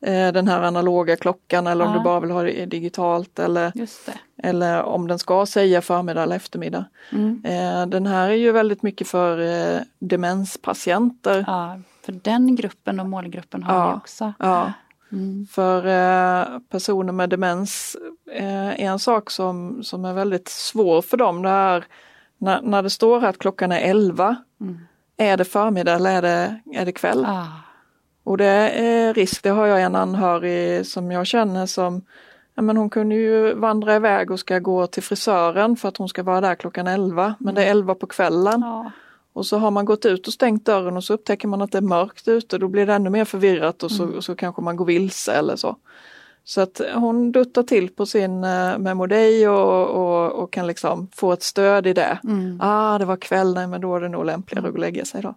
eh, 0.00 0.32
den 0.32 0.48
här 0.48 0.62
analoga 0.62 1.16
klockan 1.16 1.66
eller 1.66 1.84
om 1.84 1.90
Ja. 1.92 1.98
du 1.98 2.04
bara 2.04 2.20
vill 2.20 2.30
ha 2.30 2.42
det 2.42 2.66
digitalt 2.66 3.38
eller, 3.38 3.72
Just 3.74 4.06
det. 4.06 4.46
eller 4.48 4.82
om 4.82 5.08
den 5.08 5.18
ska 5.18 5.46
säga 5.46 5.82
förmiddag 5.82 6.22
eller 6.22 6.36
eftermiddag. 6.36 6.84
Mm. 7.12 7.42
Eh, 7.44 7.86
den 7.86 8.06
här 8.06 8.28
är 8.28 8.34
ju 8.34 8.52
väldigt 8.52 8.82
mycket 8.82 9.08
för 9.08 9.38
eh, 9.40 9.80
demenspatienter. 9.98 11.44
Ja, 11.46 11.78
för 12.04 12.12
den 12.12 12.56
gruppen 12.56 13.00
och 13.00 13.06
målgruppen 13.06 13.62
har 13.62 13.90
vi 13.92 13.96
också. 13.96 14.32
Ja. 14.38 14.72
Mm. 15.12 15.46
För 15.46 15.86
eh, 15.86 16.58
personer 16.70 17.12
med 17.12 17.30
demens 17.30 17.96
eh, 18.32 18.68
är 18.68 18.78
en 18.78 18.98
sak 18.98 19.30
som, 19.30 19.82
som 19.82 20.04
är 20.04 20.12
väldigt 20.12 20.48
svår 20.48 21.02
för 21.02 21.16
dem. 21.16 21.42
Det 21.42 21.48
är 21.48 21.84
när, 22.38 22.62
när 22.62 22.82
det 22.82 22.90
står 22.90 23.24
att 23.24 23.38
klockan 23.38 23.72
är 23.72 23.80
11, 23.80 24.36
Mm. 24.60 24.78
är 25.16 25.36
det 25.36 25.44
förmiddag 25.44 25.94
eller 25.94 26.10
är 26.10 26.22
det, 26.22 26.60
är 26.74 26.84
det 26.84 26.92
kväll? 26.92 27.24
Ah. 27.24 27.46
Och 28.24 28.36
det 28.36 28.70
är 28.70 29.14
risk, 29.14 29.42
det 29.42 29.50
har 29.50 29.66
jag 29.66 29.82
en 29.82 29.94
anhörig 29.94 30.86
som 30.86 31.10
jag 31.10 31.26
känner 31.26 31.66
som 31.66 32.02
ja, 32.54 32.62
men 32.62 32.76
hon 32.76 32.90
kunde 32.90 33.14
ju 33.14 33.54
vandra 33.54 33.96
iväg 33.96 34.30
och 34.30 34.40
ska 34.40 34.58
gå 34.58 34.86
till 34.86 35.02
frisören 35.02 35.76
för 35.76 35.88
att 35.88 35.96
hon 35.96 36.08
ska 36.08 36.22
vara 36.22 36.40
där 36.40 36.54
klockan 36.54 36.86
11 36.86 37.34
men 37.38 37.54
det 37.54 37.64
är 37.64 37.70
11 37.70 37.94
på 37.94 38.06
kvällen. 38.06 38.60
Ja. 38.60 38.90
Och 39.38 39.46
så 39.46 39.58
har 39.58 39.70
man 39.70 39.84
gått 39.84 40.04
ut 40.06 40.26
och 40.26 40.32
stängt 40.32 40.64
dörren 40.64 40.96
och 40.96 41.04
så 41.04 41.14
upptäcker 41.14 41.48
man 41.48 41.62
att 41.62 41.72
det 41.72 41.78
är 41.78 41.82
mörkt 41.82 42.28
ute, 42.28 42.58
då 42.58 42.68
blir 42.68 42.86
det 42.86 42.94
ännu 42.94 43.10
mer 43.10 43.24
förvirrat 43.24 43.82
och 43.82 43.90
så, 43.90 44.02
Mm. 44.02 44.16
och 44.16 44.24
så 44.24 44.34
kanske 44.34 44.62
man 44.62 44.76
går 44.76 44.84
vilse 44.84 45.32
eller 45.32 45.56
så. 45.56 45.76
Så 46.44 46.60
att 46.60 46.80
hon 46.94 47.32
duttar 47.32 47.62
till 47.62 47.88
på 47.88 48.06
sin 48.06 48.40
Memodej 48.78 49.48
och, 49.48 49.88
och, 49.88 50.32
och 50.42 50.52
kan 50.52 50.66
liksom 50.66 51.08
få 51.14 51.32
ett 51.32 51.42
stöd 51.42 51.86
i 51.86 51.92
det. 51.92 52.18
Mm. 52.24 52.58
Ah, 52.62 52.98
det 52.98 53.04
var 53.04 53.16
kväll, 53.16 53.54
nej 53.54 53.66
men 53.66 53.80
då 53.80 53.96
är 53.96 54.00
det 54.00 54.08
nog 54.08 54.24
lämpligare 54.24 54.66
att 54.66 54.72
gå 54.72 54.76
och 54.76 54.80
lägga 54.80 55.04
sig 55.04 55.22
då. 55.22 55.34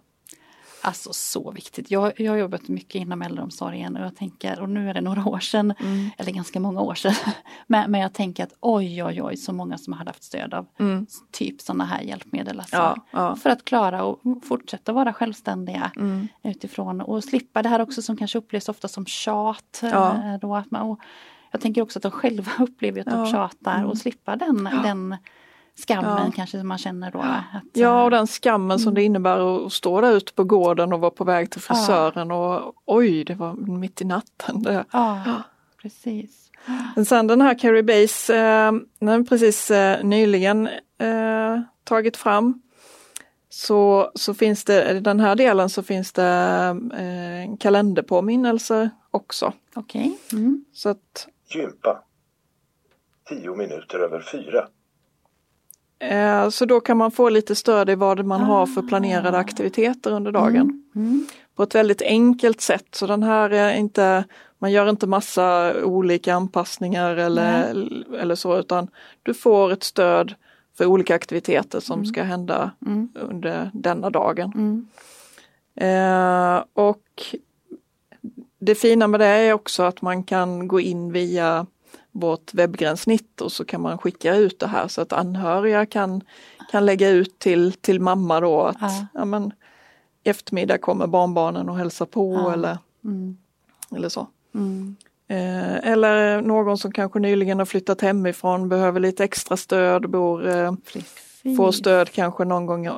Alltså 0.84 1.12
så 1.12 1.50
viktigt. 1.50 1.90
Jag, 1.90 2.20
jag 2.20 2.32
har 2.32 2.36
jobbat 2.38 2.68
mycket 2.68 2.94
inom 2.94 3.22
äldreomsorgen 3.22 3.96
och 3.96 4.04
jag 4.06 4.16
tänker, 4.16 4.60
och 4.60 4.68
nu 4.68 4.90
är 4.90 4.94
det 4.94 5.00
några 5.00 5.28
år 5.28 5.38
sedan, 5.38 5.74
Mm. 5.80 6.10
eller 6.18 6.32
ganska 6.32 6.60
många 6.60 6.80
år 6.80 6.94
sedan, 6.94 7.14
men, 7.66 7.90
men 7.90 8.00
jag 8.00 8.12
tänker 8.12 8.42
att 8.44 8.54
oj 8.60 9.04
oj 9.04 9.22
oj 9.22 9.36
så 9.36 9.52
många 9.52 9.78
som 9.78 9.92
hade 9.92 10.10
haft 10.10 10.22
stöd 10.24 10.54
av 10.54 10.66
Mm. 10.78 11.06
typ 11.30 11.60
sådana 11.60 11.84
här 11.84 12.00
hjälpmedel. 12.02 12.58
Alltså, 12.60 12.76
Ja, 12.76 12.96
ja. 13.10 13.36
För 13.36 13.50
att 13.50 13.64
klara 13.64 14.04
och 14.04 14.20
fortsätta 14.44 14.92
vara 14.92 15.12
självständiga 15.12 15.90
Mm. 15.96 16.28
utifrån 16.42 17.00
och 17.00 17.24
slippa 17.24 17.62
det 17.62 17.68
här 17.68 17.80
också 17.80 18.02
som 18.02 18.16
kanske 18.16 18.38
upplevs 18.38 18.68
ofta 18.68 18.88
som 18.88 19.06
tjat. 19.06 19.80
Ja. 19.82 20.14
eh, 20.14 20.38
Då, 20.40 20.56
att 20.56 20.70
man, 20.70 20.96
jag 21.50 21.60
tänker 21.60 21.82
också 21.82 21.98
att 21.98 22.02
de 22.02 22.12
själva 22.12 22.50
upplever 22.58 23.00
att 23.00 23.06
de 23.06 23.18
Ja. 23.18 23.26
tjatar 23.26 23.76
Mm. 23.78 23.90
och 23.90 23.98
slippa 23.98 24.36
den, 24.36 24.64
den 24.82 25.16
skammen 25.78 26.24
Ja. 26.26 26.32
kanske 26.36 26.58
som 26.58 26.68
man 26.68 26.78
känner 26.78 27.10
då. 27.10 27.18
Att, 27.18 27.64
Ja, 27.72 28.00
och 28.00 28.12
eh, 28.12 28.18
den 28.18 28.26
skammen 28.26 28.78
som 28.78 28.94
det 28.94 29.02
innebär 29.02 29.66
att 29.66 29.72
stå 29.72 30.00
där 30.00 30.12
ute 30.16 30.32
på 30.32 30.44
gården 30.44 30.92
och 30.92 31.00
vara 31.00 31.10
på 31.10 31.24
väg 31.24 31.50
till 31.50 31.60
frisören 31.60 32.30
och 32.30 32.74
oj, 32.84 33.24
det 33.24 33.34
var 33.34 33.52
mitt 33.54 34.00
i 34.00 34.04
natten. 34.04 34.62
Det. 34.62 34.84
Ja, 34.92 35.42
precis. 35.82 36.50
Men 36.96 37.04
sen 37.04 37.26
den 37.26 37.40
här 37.40 37.58
Carrie 37.58 37.82
Base, 37.82 38.36
eh, 38.36 38.72
den 38.98 39.26
precis 39.26 39.70
eh, 39.70 40.04
nyligen 40.04 40.68
eh, 40.98 41.60
tagit 41.84 42.16
fram. 42.16 42.62
Så, 43.48 44.10
så 44.14 44.34
finns 44.34 44.64
det, 44.64 44.90
i 44.90 45.00
den 45.00 45.20
här 45.20 45.34
delen 45.34 45.70
så 45.70 45.82
finns 45.82 46.12
det 46.12 46.24
eh, 46.94 47.42
en 47.42 47.56
kalenderpåminnelse 47.56 48.90
också. 49.10 49.52
Okej. 49.74 50.18
Mm. 50.32 50.64
Så 50.72 50.88
att 50.88 51.28
Gympa. 51.54 52.02
10 53.28 53.56
minuter 53.56 53.98
över 53.98 54.20
fyra. 54.32 54.68
Eh, 56.02 56.48
Så 56.48 56.64
då 56.64 56.80
kan 56.80 56.96
man 56.96 57.10
få 57.10 57.28
lite 57.28 57.54
stöd 57.54 57.90
i 57.90 57.94
vad 57.94 58.24
man 58.24 58.40
har 58.40 58.66
för 58.66 58.80
Ah. 58.82 58.86
planerade 58.88 59.38
aktiviteter 59.38 60.10
under 60.10 60.32
dagen. 60.32 60.82
Mm. 60.94 61.26
På 61.56 61.62
ett 61.62 61.74
väldigt 61.74 62.02
enkelt 62.02 62.60
sätt. 62.60 62.86
Så 62.94 63.06
den 63.06 63.22
här 63.22 63.50
är 63.50 63.74
inte, 63.74 64.24
man 64.58 64.72
gör 64.72 64.90
inte 64.90 65.06
massa 65.06 65.74
olika 65.84 66.34
anpassningar 66.34 67.16
eller, 67.16 67.74
eller 68.20 68.34
så 68.34 68.58
utan 68.58 68.88
du 69.22 69.34
får 69.34 69.72
ett 69.72 69.82
stöd 69.84 70.34
för 70.78 70.86
olika 70.86 71.14
aktiviteter 71.14 71.80
som 71.80 72.06
ska 72.06 72.22
hända 72.22 72.70
Mm. 72.86 73.08
under 73.14 73.70
denna 73.74 74.10
dagen. 74.10 74.52
Mm. 74.54 74.86
Eh, 75.76 76.64
och 76.74 77.02
det 78.58 78.74
fina 78.74 79.06
med 79.06 79.20
det 79.20 79.26
är 79.26 79.52
också 79.52 79.82
att 79.82 80.02
man 80.02 80.24
kan 80.24 80.68
gå 80.68 80.80
in 80.80 81.12
via 81.12 81.66
vårt 82.12 82.54
webbgränssnitt 82.54 83.40
och 83.40 83.52
så 83.52 83.64
kan 83.64 83.80
man 83.80 83.98
skicka 83.98 84.36
ut 84.36 84.58
det 84.58 84.66
här 84.66 84.88
så 84.88 85.00
att 85.00 85.12
anhöriga 85.12 85.86
kan, 85.86 86.20
kan 86.70 86.86
lägga 86.86 87.08
ut 87.08 87.38
till, 87.38 87.72
till 87.72 88.00
mamma 88.00 88.40
då 88.40 88.60
att 88.62 88.76
Ja. 88.80 89.06
ja. 89.14 89.24
men, 89.24 89.52
eftermiddag 90.24 90.78
kommer 90.78 91.06
barnbarnen 91.06 91.68
och 91.68 91.76
hälsar 91.76 92.06
på 92.06 92.34
Ja. 92.34 92.52
eller, 92.52 92.78
Mm. 93.04 93.36
eller 93.96 94.08
så. 94.08 94.26
Mm. 94.54 94.96
Eh, 95.28 95.90
eller 95.92 96.42
någon 96.42 96.78
som 96.78 96.92
kanske 96.92 97.18
nyligen 97.18 97.58
har 97.58 97.66
flyttat 97.66 98.00
hemifrån, 98.00 98.68
behöver 98.68 99.00
lite 99.00 99.24
extra 99.24 99.56
stöd, 99.56 100.10
bor, 100.10 100.48
eh, 100.48 100.72
får 101.56 101.72
stöd 101.72 102.10
kanske 102.10 102.44
någon 102.44 102.66
gång 102.66 102.88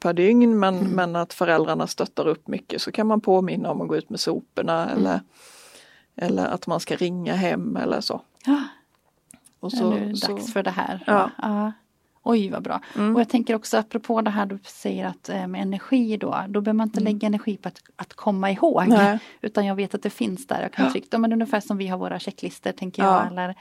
per 0.00 0.12
dygn 0.12 0.58
men, 0.58 0.74
Mm. 0.78 0.90
men 0.92 1.16
att 1.16 1.32
föräldrarna 1.34 1.86
stöttar 1.86 2.28
upp 2.28 2.48
mycket 2.48 2.82
så 2.82 2.92
kan 2.92 3.06
man 3.06 3.20
påminna 3.20 3.70
om 3.70 3.80
att 3.80 3.88
gå 3.88 3.96
ut 3.96 4.10
med 4.10 4.20
soporna 4.20 4.90
Mm. 4.90 4.98
eller, 4.98 5.20
eller 6.16 6.44
att 6.46 6.66
man 6.66 6.80
ska 6.80 6.96
ringa 6.96 7.34
hem 7.34 7.76
eller 7.76 8.00
så. 8.00 8.20
Ja, 8.46 8.62
Och 9.60 9.70
det 9.70 9.76
är 9.76 9.78
så, 9.78 9.90
nu 9.94 10.16
så 10.16 10.32
dags 10.32 10.52
för 10.52 10.62
det 10.62 10.70
här. 10.70 11.04
Ja. 11.06 11.30
Ja. 11.42 11.72
Oj 12.24 12.50
vad 12.50 12.62
bra. 12.62 12.80
Mm. 12.96 13.14
Och 13.14 13.20
jag 13.20 13.28
tänker 13.28 13.54
också 13.54 13.76
apropå 13.78 14.20
det 14.20 14.30
här 14.30 14.46
du 14.46 14.58
säger 14.64 15.06
att 15.06 15.28
eh, 15.28 15.46
med 15.46 15.62
energi 15.62 16.16
då, 16.16 16.44
då 16.48 16.60
behöver 16.60 16.76
man 16.76 16.86
inte 16.88 17.00
lägga 17.00 17.26
energi 17.26 17.56
på 17.56 17.68
att, 17.68 17.80
att 17.96 18.14
komma 18.14 18.50
ihåg. 18.50 18.82
Mm. 18.82 18.98
Nej. 18.98 19.18
Utan 19.40 19.66
jag 19.66 19.74
vet 19.74 19.94
att 19.94 20.02
det 20.02 20.10
finns 20.10 20.46
där. 20.46 20.62
Jag 20.62 20.72
kan 20.72 20.84
Ja. 20.84 20.92
trycka, 20.92 21.18
men 21.18 21.32
ungefär 21.32 21.60
som 21.60 21.76
vi 21.76 21.86
har 21.88 21.98
våra 21.98 22.18
checklistor 22.18 22.72
tänker 22.72 23.02
Ja. 23.02 23.22
jag. 23.24 23.32
Eller 23.32 23.54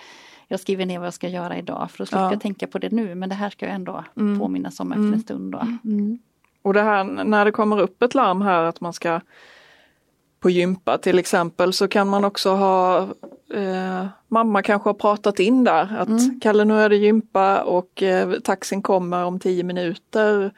jag 0.47 0.59
skriver 0.59 0.85
ner 0.85 0.99
vad 0.99 1.05
jag 1.05 1.13
ska 1.13 1.27
göra 1.27 1.57
idag 1.57 1.91
för 1.91 1.97
då 1.97 2.05
slipper 2.05 2.23
Ja. 2.23 2.31
jag 2.31 2.41
tänka 2.41 2.67
på 2.67 2.77
det 2.79 2.91
nu 2.91 3.15
men 3.15 3.29
det 3.29 3.35
här 3.35 3.49
ska 3.49 3.65
jag 3.65 3.75
ändå 3.75 4.03
Mm. 4.17 4.39
påminnas 4.39 4.79
om 4.79 4.91
efter 4.91 5.01
Mm. 5.01 5.13
en 5.13 5.19
stund. 5.21 5.51
Då. 5.51 5.59
Mm. 5.83 6.19
och 6.61 6.73
det 6.73 6.81
här 6.83 7.03
när 7.03 7.45
det 7.45 7.51
kommer 7.51 7.79
upp 7.79 8.01
ett 8.01 8.15
larm 8.15 8.41
här 8.41 8.63
att 8.63 8.81
man 8.81 8.93
ska 8.93 9.21
på 10.41 10.49
gympa 10.49 10.97
till 10.97 11.19
exempel 11.19 11.73
så 11.73 11.87
kan 11.87 12.07
man 12.07 12.25
också 12.25 12.49
ha 12.49 13.07
eh, 13.53 14.05
Mamma 14.27 14.61
kanske 14.61 14.89
har 14.89 14.93
pratat 14.93 15.39
in 15.39 15.63
där 15.63 15.97
att 15.97 16.07
mm. 16.07 16.39
Kalle 16.39 16.65
nu 16.65 16.79
är 16.79 16.89
det 16.89 16.95
gympa 16.95 17.63
och 17.63 18.03
eh, 18.03 18.39
taxin 18.39 18.81
kommer 18.81 19.23
om 19.23 19.39
tio 19.39 19.63
minuter. 19.63 20.53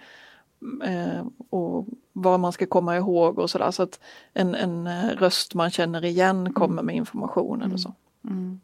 Eh, 0.84 1.25
och 1.50 1.88
vad 2.13 2.40
man 2.40 2.52
ska 2.52 2.66
komma 2.66 2.98
ihåg 2.98 3.40
och 3.40 3.50
sådär 3.50 3.72
så 3.72 3.84
att 3.84 4.00
en, 4.34 4.56
en 4.56 4.88
eh, 4.88 5.10
röst 5.18 5.54
man 5.54 5.72
känner 5.72 6.06
igen 6.06 6.54
kommer 6.54 6.84
med 6.84 6.96
information 6.96 7.62
eller 7.62 7.78
så. 7.78 7.94
Mm. 8.28 8.60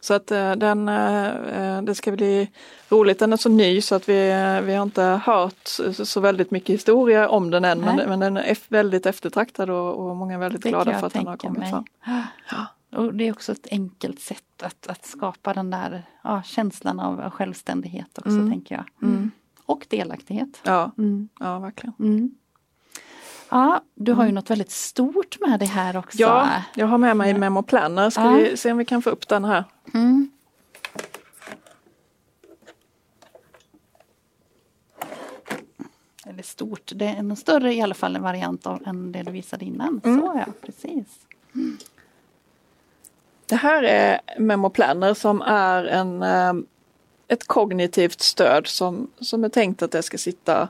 Mm. 0.00 0.02
Så 0.02 0.14
att 0.14 0.30
eh, 0.30 0.52
den, 0.52 0.88
eh, 0.88 1.82
det 1.82 1.94
ska 1.94 2.12
bli 2.12 2.50
roligt. 2.88 3.18
Den 3.18 3.32
är 3.32 3.36
så 3.36 3.48
ny 3.48 3.80
så 3.80 3.94
att 3.94 4.08
vi, 4.08 4.22
vi 4.64 4.74
har 4.74 4.82
inte 4.82 5.02
hört 5.02 5.68
så 5.92 6.20
väldigt 6.20 6.50
mycket 6.50 6.74
historia 6.74 7.28
om 7.28 7.50
den 7.50 7.64
än. 7.64 7.80
Men, 7.80 7.96
men, 7.96 8.20
den 8.20 8.36
är 8.36 8.58
väldigt 8.68 9.06
eftertraktad 9.06 9.70
och, 9.70 10.08
och 10.08 10.16
många 10.16 10.34
är 10.34 10.38
väldigt 10.38 10.62
det 10.62 10.68
glada 10.68 10.98
för 10.98 11.06
att 11.06 11.12
den 11.12 11.26
har 11.26 11.36
kommit 11.36 11.58
mig. 11.58 11.70
fram. 11.70 11.84
Ja. 12.50 12.66
Och 12.98 13.14
det 13.14 13.28
är 13.28 13.32
också 13.32 13.52
ett 13.52 13.66
enkelt 13.70 14.20
sätt 14.20 14.62
att, 14.62 14.86
att 14.86 15.06
skapa 15.06 15.54
den 15.54 15.70
där 15.70 16.02
ja, 16.24 16.42
känslan 16.42 17.00
av 17.00 17.30
självständighet 17.30 18.18
också 18.18 18.30
mm. 18.30 18.50
tänker 18.50 18.74
jag. 18.74 18.84
Mm. 19.08 19.30
Och 19.66 19.86
delaktighet. 19.88 20.60
Ja, 20.62 20.90
mm. 20.98 21.28
ja 21.40 21.58
verkligen. 21.58 21.94
Ja, 23.50 23.80
du 23.94 24.12
har 24.12 24.22
ju 24.22 24.28
mm. 24.28 24.34
något 24.34 24.50
väldigt 24.50 24.70
stort 24.70 25.40
med 25.40 25.58
dig 25.58 25.68
här 25.68 25.96
också. 25.96 26.18
Ja, 26.18 26.62
jag 26.74 26.86
har 26.86 26.98
med 26.98 27.16
mig 27.16 27.34
Memo 27.34 27.62
Planner. 27.62 28.10
Ska 28.10 28.22
ja. 28.22 28.30
vi 28.30 28.56
se 28.56 28.72
om 28.72 28.78
vi 28.78 28.84
kan 28.84 29.02
få 29.02 29.10
upp 29.10 29.28
den 29.28 29.44
här. 29.44 29.64
Mm. 29.94 30.30
Eller 36.26 36.42
stort, 36.42 36.92
det 36.94 37.04
är 37.04 37.16
en 37.16 37.36
större 37.36 37.74
i 37.74 37.82
alla 37.82 37.94
fall 37.94 38.16
en 38.16 38.22
variant 38.22 38.66
av 38.66 38.82
än 38.86 39.12
det 39.12 39.22
du 39.22 39.32
visade 39.32 39.64
innan. 39.64 40.00
Mm. 40.04 40.20
Så 40.20 40.42
ja, 40.46 40.52
precis. 40.60 41.06
Mm. 41.54 41.78
Det 43.46 43.56
här 43.56 43.82
är 43.82 44.20
Memo 44.38 44.70
Planner 44.70 45.14
som 45.14 45.42
är 45.42 45.84
en, 45.84 46.22
eh, 46.22 46.52
ett 47.28 47.46
kognitivt 47.46 48.20
stöd 48.20 48.66
som, 48.66 49.10
som 49.20 49.44
är 49.44 49.48
tänkt 49.48 49.82
att 49.82 49.90
det 49.90 50.02
ska 50.02 50.18
sitta 50.18 50.68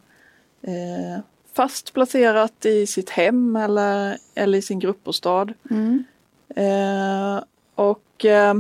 eh, 0.63 1.23
fast 1.61 1.93
placerat 1.93 2.67
i 2.67 2.87
sitt 2.87 3.11
hem 3.11 3.57
eller, 3.57 4.17
eller 4.35 4.59
i 4.59 4.63
sin 4.63 4.79
gruppbostad. 4.79 5.53
Mm. 5.71 6.05
Eh, 6.57 7.43
och 7.75 8.25
eh, 8.25 8.55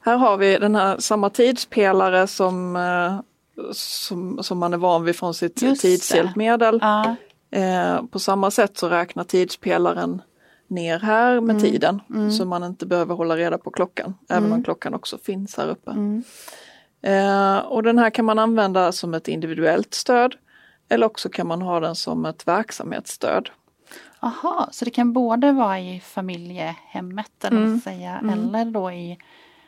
här 0.00 0.16
har 0.16 0.36
vi 0.36 0.58
den 0.58 0.74
här 0.74 0.98
samma 0.98 1.30
tidspelare 1.30 2.26
som, 2.26 2.76
eh, 2.76 3.20
som, 3.72 4.42
som 4.42 4.58
man 4.58 4.72
är 4.72 4.78
van 4.78 5.04
vid 5.04 5.16
från 5.16 5.34
sitt 5.34 5.62
Just 5.62 5.82
tidshjälpmedel. 5.82 6.78
Ja. 6.82 7.16
Eh, 7.50 8.02
på 8.04 8.18
samma 8.18 8.50
sätt 8.50 8.78
så 8.78 8.88
räknar 8.88 9.24
tidspelaren 9.24 10.22
ner 10.68 10.98
här 10.98 11.40
med 11.40 11.56
mm. 11.56 11.62
tiden 11.62 12.00
mm. 12.10 12.30
så 12.30 12.44
man 12.44 12.64
inte 12.64 12.86
behöver 12.86 13.14
hålla 13.14 13.36
reda 13.36 13.58
på 13.58 13.70
klockan, 13.70 14.14
även 14.28 14.44
om 14.44 14.52
mm. 14.52 14.64
klockan 14.64 14.94
också 14.94 15.18
finns 15.18 15.56
här 15.56 15.68
uppe. 15.68 15.90
Mm. 15.90 16.22
Eh, 17.02 17.58
och 17.58 17.82
den 17.82 17.98
här 17.98 18.10
kan 18.10 18.24
man 18.24 18.38
använda 18.38 18.92
som 18.92 19.14
ett 19.14 19.28
individuellt 19.28 19.94
stöd 19.94 20.34
eller 20.88 21.06
också 21.06 21.28
kan 21.28 21.46
man 21.46 21.62
ha 21.62 21.80
den 21.80 21.94
som 21.94 22.24
ett 22.24 22.48
verksamhetsstöd. 22.48 23.50
Aha, 24.20 24.68
så 24.72 24.84
det 24.84 24.90
kan 24.90 25.12
både 25.12 25.52
vara 25.52 25.80
i 25.80 26.00
familjehemmet 26.00 27.44
eller, 27.44 27.56
mm. 27.56 27.80
säga, 27.80 28.18
mm. 28.18 28.30
eller 28.30 28.64
då 28.64 28.90
i 28.90 29.18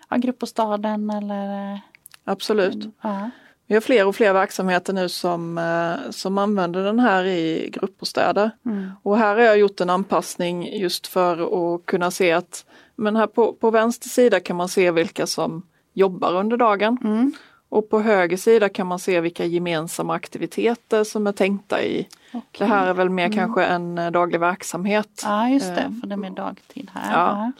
ja, 0.09 0.17
gruppbostaden 0.17 1.11
eller? 1.11 1.81
Absolut. 2.25 2.75
Mm. 2.75 2.93
Ja. 3.01 3.31
Vi 3.67 3.75
har 3.75 3.81
fler 3.81 4.07
och 4.07 4.17
fler 4.17 4.33
verksamheter 4.33 4.93
nu 4.93 5.09
som, 5.09 5.59
eh, 5.59 6.11
som 6.11 6.39
använder 6.39 6.85
den 6.85 7.01
här 7.01 7.25
i 7.25 7.71
gruppbostäder. 7.73 8.51
Mm. 8.67 8.91
Och 9.03 9.19
här 9.19 9.35
har 9.35 9.43
jag 9.43 9.59
gjort 9.59 9.81
en 9.81 9.91
anpassning 9.91 10.79
just 10.79 11.07
för 11.07 11.75
att 11.75 11.87
kunna 11.87 12.11
se 12.11 12.33
att 12.33 12.65
men 12.97 13.17
här 13.17 13.27
på, 13.27 13.53
på 13.53 13.71
vänster 13.71 14.09
sida 14.09 14.41
kan 14.41 14.57
man 14.57 14.69
se 14.69 14.91
vilka 14.91 15.27
som 15.27 15.67
jobbar 15.93 16.35
under 16.35 16.57
dagen. 16.57 16.99
Mm. 17.05 17.33
Och 17.69 17.91
på 17.91 18.00
höger 18.00 18.37
sida 18.37 18.69
kan 18.69 18.87
man 18.87 18.99
se 18.99 19.21
vilka 19.21 19.45
gemensamma 19.45 20.15
aktiviteter 20.15 21.05
som 21.05 21.26
är 21.26 21.33
tänkta 21.33 21.83
i. 21.83 22.09
Okay. 22.33 22.41
Det 22.59 22.65
här 22.65 22.87
är 22.87 22.95
väl 22.95 23.11
mer 23.11 23.26
mm. 23.26 23.37
kanske 23.37 23.65
en 23.65 23.99
eh, 23.99 24.11
daglig 24.11 24.41
verksamhet. 24.41 25.23
Ja 25.25 25.49
just 25.49 25.75
det, 25.75 25.95
för 26.00 26.07
det 26.07 26.15
är 26.15 26.17
mer 26.17 26.31
dagtid 26.31 26.91
här. 26.95 27.21
Ja. 27.21 27.52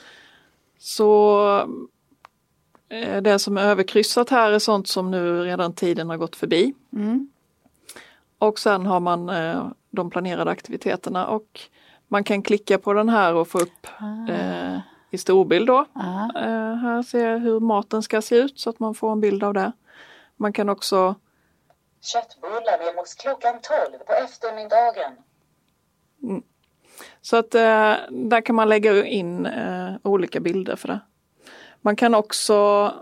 Så 0.79 1.59
eh, 2.89 3.23
det 3.23 3.39
som 3.39 3.57
är 3.57 3.63
överkryssat 3.63 4.31
här 4.31 4.53
är 4.53 4.59
sånt 4.59 4.89
som 4.89 5.11
nu 5.11 5.45
redan 5.45 5.73
tiden 5.73 6.11
har 6.11 6.17
gått 6.17 6.37
förbi. 6.37 6.75
Mm. 6.93 7.29
Och 8.39 8.59
sen 8.59 8.87
har 8.87 9.01
man 9.01 9.29
eh, 9.29 9.67
de 9.91 10.11
planerade 10.11 10.51
aktiviteterna 10.51 11.27
och 11.27 11.61
man 12.09 12.25
kan 12.25 12.43
klicka 12.43 12.79
på 12.79 12.93
den 12.93 13.09
här 13.09 13.35
och 13.35 13.49
få 13.49 13.59
upp 13.59 13.87
ah. 13.99 14.33
eh, 14.33 14.79
i 15.11 15.19
storbild 15.19 15.67
då. 15.67 15.87
Ah. 15.93 16.45
Eh, 16.45 16.75
här 16.75 17.03
ser 17.03 17.31
jag 17.31 17.39
hur 17.39 17.61
maten 17.61 18.03
ska 18.03 18.23
se 18.23 18.37
ut 18.37 18.59
så 18.59 18.71
att 18.71 18.81
man 18.81 18.95
får 18.95 19.13
en 19.13 19.21
bild 19.21 19.45
av 19.45 19.55
det. 19.55 19.73
Man 20.37 20.53
kan 20.53 20.69
också 20.69 21.15
Köttbullar 22.01 22.79
vid 22.79 23.07
klockan 23.19 23.61
12 23.63 23.99
på 24.07 24.13
eftermiddagen. 24.13 25.13
Mm. 26.23 26.43
Så 27.21 27.37
att 27.37 27.55
eh, 27.55 27.95
där 28.11 28.41
kan 28.41 28.57
man 28.57 28.69
lägga 28.69 29.05
in 29.05 29.47
eh, 29.47 29.95
olika 30.03 30.41
bilder 30.41 30.77
för 30.77 30.89
det. 30.89 31.01
Man 31.81 31.97
kan 31.97 32.15
också 32.15 32.93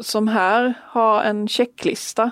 som 0.00 0.28
här 0.28 0.74
ha 0.92 1.22
en 1.22 1.48
checklista. 1.48 2.30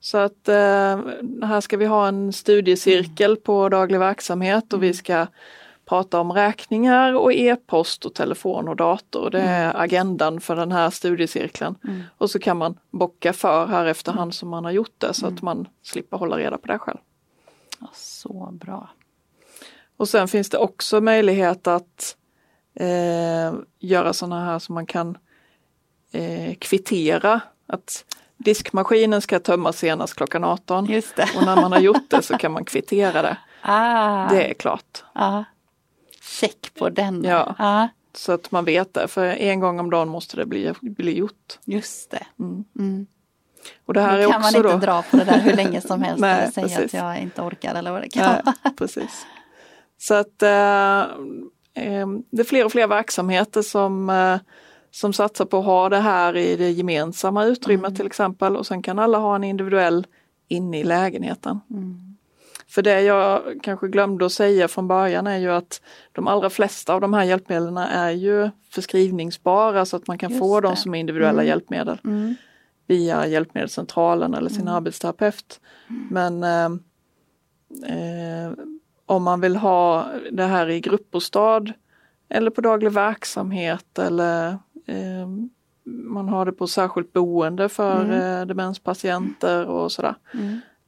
Så 0.00 0.18
att 0.18 0.48
eh, 0.48 1.00
här 1.42 1.60
ska 1.60 1.76
vi 1.76 1.86
ha 1.86 2.08
en 2.08 2.32
studiecirkel 2.32 3.36
på 3.36 3.68
daglig 3.68 3.98
verksamhet 3.98 4.72
och 4.72 4.82
vi 4.82 4.94
ska 4.94 5.26
prata 5.84 6.20
om 6.20 6.32
räkningar 6.32 7.14
och 7.14 7.32
e-post 7.32 8.04
och 8.04 8.14
telefon 8.14 8.68
och 8.68 8.76
dator. 8.76 9.30
Det 9.30 9.40
är 9.40 9.64
mm. 9.64 9.76
agendan 9.76 10.40
för 10.40 10.56
den 10.56 10.72
här 10.72 10.90
studiecirkeln. 10.90 11.74
Mm. 11.84 12.02
Och 12.18 12.30
så 12.30 12.38
kan 12.38 12.56
man 12.56 12.78
bocka 12.90 13.32
för 13.32 13.66
här 13.66 13.86
efterhand 13.86 14.22
mm. 14.22 14.32
som 14.32 14.48
man 14.48 14.64
har 14.64 14.72
gjort 14.72 14.94
det 14.98 15.14
så 15.14 15.26
att 15.26 15.30
mm. 15.30 15.44
man 15.44 15.68
slipper 15.82 16.16
hålla 16.16 16.38
reda 16.38 16.58
på 16.58 16.66
det 16.66 16.78
själv. 16.78 16.98
Ja, 17.80 17.88
så 17.92 18.48
bra. 18.52 18.90
Och 19.96 20.08
sen 20.08 20.28
finns 20.28 20.50
det 20.50 20.58
också 20.58 21.00
möjlighet 21.00 21.66
att 21.66 22.16
eh, 22.74 23.54
göra 23.78 24.12
sådana 24.12 24.44
här 24.44 24.58
som 24.58 24.74
man 24.74 24.86
kan 24.86 25.18
eh, 26.12 26.54
kvittera. 26.58 27.40
Att 27.66 28.04
diskmaskinen 28.36 29.20
ska 29.20 29.40
tömmas 29.40 29.78
senast 29.78 30.14
klockan 30.14 30.44
18. 30.44 30.84
Och 31.36 31.44
när 31.44 31.56
man 31.56 31.72
har 31.72 31.80
gjort 31.80 32.10
det 32.10 32.22
så 32.22 32.38
kan 32.38 32.52
man 32.52 32.64
kvittera 32.64 33.22
det. 33.22 33.36
Ah. 33.62 34.28
Det 34.28 34.50
är 34.50 34.54
klart. 34.54 35.04
Ah 35.12 35.44
check 36.24 36.74
på 36.74 36.90
den. 36.90 37.24
Ja, 37.24 37.54
ja. 37.58 37.88
så 38.14 38.32
att 38.32 38.50
man 38.50 38.64
vet 38.64 38.94
det. 38.94 39.08
För 39.08 39.24
en 39.24 39.60
gång 39.60 39.80
om 39.80 39.90
dagen 39.90 40.08
måste 40.08 40.36
det 40.36 40.46
bli, 40.46 40.72
bli 40.80 41.16
gjort. 41.18 41.58
Just 41.64 42.10
det. 42.10 42.26
Mm. 42.38 42.64
Mm. 42.78 43.06
Och 43.86 43.94
det 43.94 44.00
här 44.00 44.22
då 44.22 44.30
kan 44.30 44.40
man 44.40 44.56
inte 44.56 44.68
då... 44.68 44.76
dra 44.76 45.02
på 45.02 45.16
det 45.16 45.24
där 45.24 45.38
hur 45.38 45.52
länge 45.52 45.80
som 45.80 46.02
helst 46.02 46.20
Nej, 46.20 46.46
och 46.46 46.54
säga 46.54 46.66
precis. 46.66 46.84
att 46.84 46.92
jag 46.92 47.18
inte 47.18 47.42
orkar 47.42 47.74
eller 47.74 47.92
vad 47.92 48.02
det 48.02 48.08
kan 48.08 48.22
vara. 48.44 48.54
Precis. 48.76 49.26
Så 49.98 50.14
att 50.14 50.42
eh, 50.42 51.00
eh, 51.74 52.06
det 52.30 52.40
är 52.40 52.44
fler 52.44 52.64
och 52.64 52.72
fler 52.72 52.86
verksamheter 52.86 53.62
som, 53.62 54.10
eh, 54.10 54.38
som 54.90 55.12
satsar 55.12 55.44
på 55.44 55.58
att 55.58 55.64
ha 55.64 55.88
det 55.88 56.00
här 56.00 56.36
i 56.36 56.56
det 56.56 56.70
gemensamma 56.70 57.44
utrymmet 57.44 57.88
mm. 57.88 57.96
till 57.96 58.06
exempel 58.06 58.56
och 58.56 58.66
sen 58.66 58.82
kan 58.82 58.98
alla 58.98 59.18
ha 59.18 59.34
en 59.34 59.44
individuell 59.44 60.06
inne 60.48 60.80
i 60.80 60.84
lägenheten. 60.84 61.60
Mm. 61.70 62.13
För 62.74 62.82
det 62.82 63.00
jag 63.00 63.42
kanske 63.62 63.88
glömde 63.88 64.26
att 64.26 64.32
säga 64.32 64.68
från 64.68 64.88
början 64.88 65.26
är 65.26 65.38
ju 65.38 65.50
att 65.50 65.80
de 66.12 66.28
allra 66.28 66.50
flesta 66.50 66.94
av 66.94 67.00
de 67.00 67.14
här 67.14 67.24
hjälpmedlen 67.24 67.76
är 67.76 68.10
ju 68.10 68.50
förskrivningsbara 68.70 69.84
så 69.84 69.96
att 69.96 70.06
man 70.06 70.18
kan 70.18 70.30
Just 70.30 70.40
få 70.40 70.60
det. 70.60 70.68
dem 70.68 70.76
som 70.76 70.94
individuella 70.94 71.42
mm. 71.42 71.46
hjälpmedel 71.46 71.98
mm. 72.04 72.34
via 72.86 73.26
Hjälpmedelscentralen 73.26 74.34
eller 74.34 74.50
sin 74.50 74.60
mm. 74.60 74.74
arbetsterapeut. 74.74 75.60
Mm. 75.88 76.06
Men 76.10 76.42
eh, 76.42 76.78
eh, 77.96 78.52
om 79.06 79.22
man 79.22 79.40
vill 79.40 79.56
ha 79.56 80.06
det 80.32 80.44
här 80.44 80.70
i 80.70 80.80
gruppbostad 80.80 81.64
eller 82.28 82.50
på 82.50 82.60
daglig 82.60 82.92
verksamhet 82.92 83.98
eller 83.98 84.48
eh, 84.86 85.28
man 85.84 86.28
har 86.28 86.46
det 86.46 86.52
på 86.52 86.66
särskilt 86.66 87.12
boende 87.12 87.68
för 87.68 88.04
mm. 88.04 88.40
eh, 88.40 88.46
demenspatienter 88.46 89.66
och 89.66 89.92
sådär. 89.92 90.14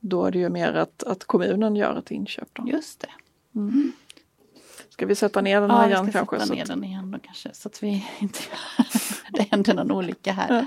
Mm. 0.06 0.08
Då 0.08 0.24
är 0.24 0.30
det 0.30 0.38
ju 0.38 0.48
mer 0.48 0.74
att, 0.74 1.02
att 1.02 1.24
kommunen 1.24 1.76
gör 1.76 1.98
ett 1.98 2.10
inköp. 2.10 2.48
Då. 2.52 2.68
Just 2.68 3.00
det. 3.00 3.10
Mm. 3.58 3.92
Ska 4.88 5.06
vi 5.06 5.14
sätta 5.14 5.40
ner 5.40 5.60
den 5.60 5.70
här 5.70 5.82
ja, 5.82 5.86
igen 5.88 6.12
kanske? 6.12 6.36
Ja, 6.36 6.40
vi 6.40 6.46
ska 6.46 6.46
sätta 6.46 6.54
ner 6.54 6.64
den 6.64 6.84
igen 6.84 7.10
då 7.10 7.18
kanske 7.18 7.50
så 7.52 7.68
att 7.68 7.82
vi 7.82 8.06
inte 8.18 8.38
det 9.32 9.42
händer 9.50 9.74
någon 9.74 9.90
olycka 9.92 10.32
här. 10.32 10.66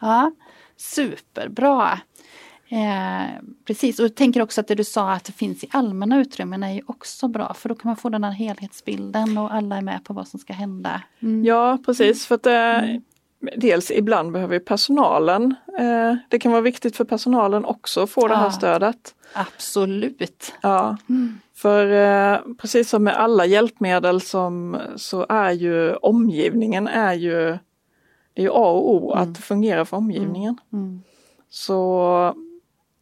Ja, 0.00 0.32
Superbra! 0.76 2.00
Eh, 2.68 3.30
precis, 3.64 3.98
och 3.98 4.04
jag 4.04 4.14
tänker 4.14 4.42
också 4.42 4.60
att 4.60 4.68
det 4.68 4.74
du 4.74 4.84
sa 4.84 5.12
att 5.12 5.24
det 5.24 5.32
finns 5.32 5.64
i 5.64 5.68
allmänna 5.70 6.20
utrymmen 6.20 6.62
är 6.62 6.72
ju 6.72 6.82
också 6.86 7.28
bra 7.28 7.54
för 7.54 7.68
då 7.68 7.74
kan 7.74 7.88
man 7.88 7.96
få 7.96 8.08
den 8.08 8.24
här 8.24 8.30
helhetsbilden 8.30 9.38
och 9.38 9.54
alla 9.54 9.76
är 9.76 9.82
med 9.82 10.04
på 10.04 10.14
vad 10.14 10.28
som 10.28 10.40
ska 10.40 10.52
hända. 10.52 11.02
Mm. 11.20 11.44
Ja 11.44 11.78
precis, 11.86 12.26
för 12.26 12.34
att 12.34 12.42
det, 12.42 12.56
mm 12.56 13.02
dels 13.56 13.90
ibland 13.90 14.32
behöver 14.32 14.58
personalen, 14.58 15.54
eh, 15.78 16.16
det 16.28 16.38
kan 16.38 16.52
vara 16.52 16.62
viktigt 16.62 16.96
för 16.96 17.04
personalen 17.04 17.64
också 17.64 18.02
att 18.02 18.10
få 18.10 18.28
det 18.28 18.36
här 18.36 18.44
Ja. 18.44 18.50
stödet. 18.50 19.14
Absolut. 19.32 20.52
Ja, 20.62 20.96
för 21.54 21.86
eh, 21.86 22.38
precis 22.58 22.90
som 22.90 23.04
med 23.04 23.14
alla 23.16 23.46
hjälpmedel 23.46 24.20
som, 24.20 24.76
så 24.96 25.26
är 25.28 25.50
ju 25.50 25.94
omgivningen 25.94 26.88
är 26.88 27.14
ju, 27.14 27.58
det 28.34 28.40
är 28.40 28.42
ju 28.42 28.50
A 28.50 28.70
och 28.70 28.94
O 28.94 29.12
att 29.12 29.34
det 29.34 29.42
fungerar 29.42 29.84
för 29.84 29.96
omgivningen. 29.96 30.56
Mm. 30.72 31.02
Så 31.50 32.34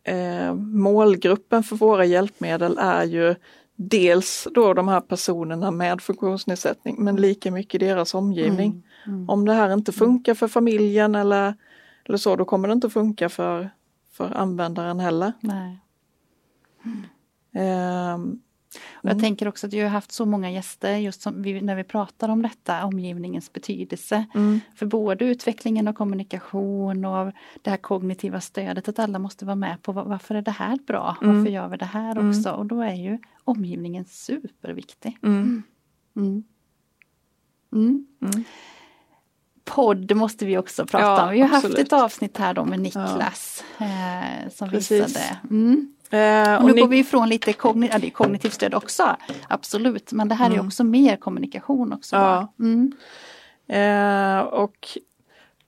eh, 0.05 0.55
målgruppen 0.55 1.63
för 1.63 1.77
våra 1.77 2.05
hjälpmedel 2.05 2.79
är 2.81 3.05
ju 3.05 3.35
dels 3.77 4.49
då 4.55 4.75
de 4.75 4.89
här 4.89 5.01
personerna 5.01 5.71
med 5.71 6.01
funktionsnedsättning 6.01 6.97
men 6.99 7.17
lika 7.17 7.51
mycket 7.51 7.81
deras 7.81 8.15
omgivning. 8.15 8.83
Om 9.29 9.45
det 9.45 9.53
här 9.53 9.73
inte 9.73 9.93
funkar 9.93 10.35
för 10.35 10.49
familjen 10.49 11.15
eller, 11.15 11.55
eller 12.05 12.19
så, 12.19 12.37
då 12.37 12.45
kommer 12.45 12.69
det 12.69 12.75
inte 12.75 12.91
funka 12.91 13.29
för, 13.29 13.71
för 14.13 14.31
användaren 14.37 15.01
heller. 15.01 15.33
Nej. 15.41 15.79
Ehm, 17.53 18.41
Och 19.03 19.11
jag 19.11 19.21
tänker 19.21 19.49
också 19.49 19.67
att 19.67 19.73
jag 19.73 19.85
har 19.85 19.91
haft 19.91 20.13
så 20.13 20.27
många 20.27 20.51
gäster 20.51 20.97
just 20.97 21.27
vi, 21.27 21.61
när 21.61 21.77
vi 21.77 21.85
pratar 21.85 22.29
om 22.29 22.43
detta, 22.43 22.85
omgivningens 22.87 23.53
betydelse. 23.53 24.27
För 24.75 24.87
både 24.87 25.25
utvecklingen 25.25 25.89
och 25.89 25.97
kommunikation 25.97 27.05
och 27.05 27.33
det 27.63 27.71
här 27.71 27.77
kognitiva 27.77 28.41
stödet, 28.41 28.89
att 28.89 28.99
alla 28.99 29.19
måste 29.19 29.45
vara 29.45 29.57
med 29.57 29.83
på 29.83 29.93
va- 29.93 30.05
varför 30.05 30.35
är 30.35 30.43
det 30.43 30.51
här 30.51 30.79
bra? 30.87 31.17
Varför 31.21 31.51
gör 31.51 31.69
vi 31.69 31.77
det 31.77 31.85
här 31.85 32.29
också? 32.29 32.51
Och 32.53 32.67
då 32.67 32.81
är 32.81 32.95
ju 32.95 33.19
omgivningen 33.45 34.05
superviktig. 34.05 35.19
Mm, 39.77 39.87
Mm. 39.89 39.99
Mm. 39.99 40.09
Podd 40.09 40.17
måste 40.17 40.45
vi 40.47 40.59
också 40.59 40.87
prata 40.87 41.05
Ja, 41.05 41.25
om. 41.27 41.31
Vi 41.33 41.41
har 41.41 41.49
haft 41.49 41.65
absolut. 41.65 41.87
ett 41.87 41.93
avsnitt 41.93 42.39
här 42.39 42.55
då 42.55 42.65
med 42.65 42.81
Niklas 42.81 43.65
eh, 43.79 44.51
som 44.55 44.71
Precis. 44.71 45.03
visade. 45.09 45.39
Mm. 45.51 45.95
eh, 46.11 46.55
Och 46.55 46.61
och 46.61 46.67
nu 46.69 46.73
ni- 46.75 46.81
går 46.81 46.89
vi 46.89 46.99
ifrån 46.99 47.29
lite 47.29 47.53
kogni- 47.53 47.91
ja, 48.03 48.11
kognitivt 48.15 48.53
stöd 48.53 48.75
också, 48.75 49.17
absolut. 49.49 50.13
Men 50.13 50.29
det 50.29 50.35
här 50.35 50.51
är 50.51 50.67
också 50.67 50.85
mer 50.85 51.17
kommunikation 51.17 51.93
också. 51.93 52.17
Ja. 52.17 52.53
Mm. 52.59 52.93
Eh, 53.69 54.41
och 54.41 54.89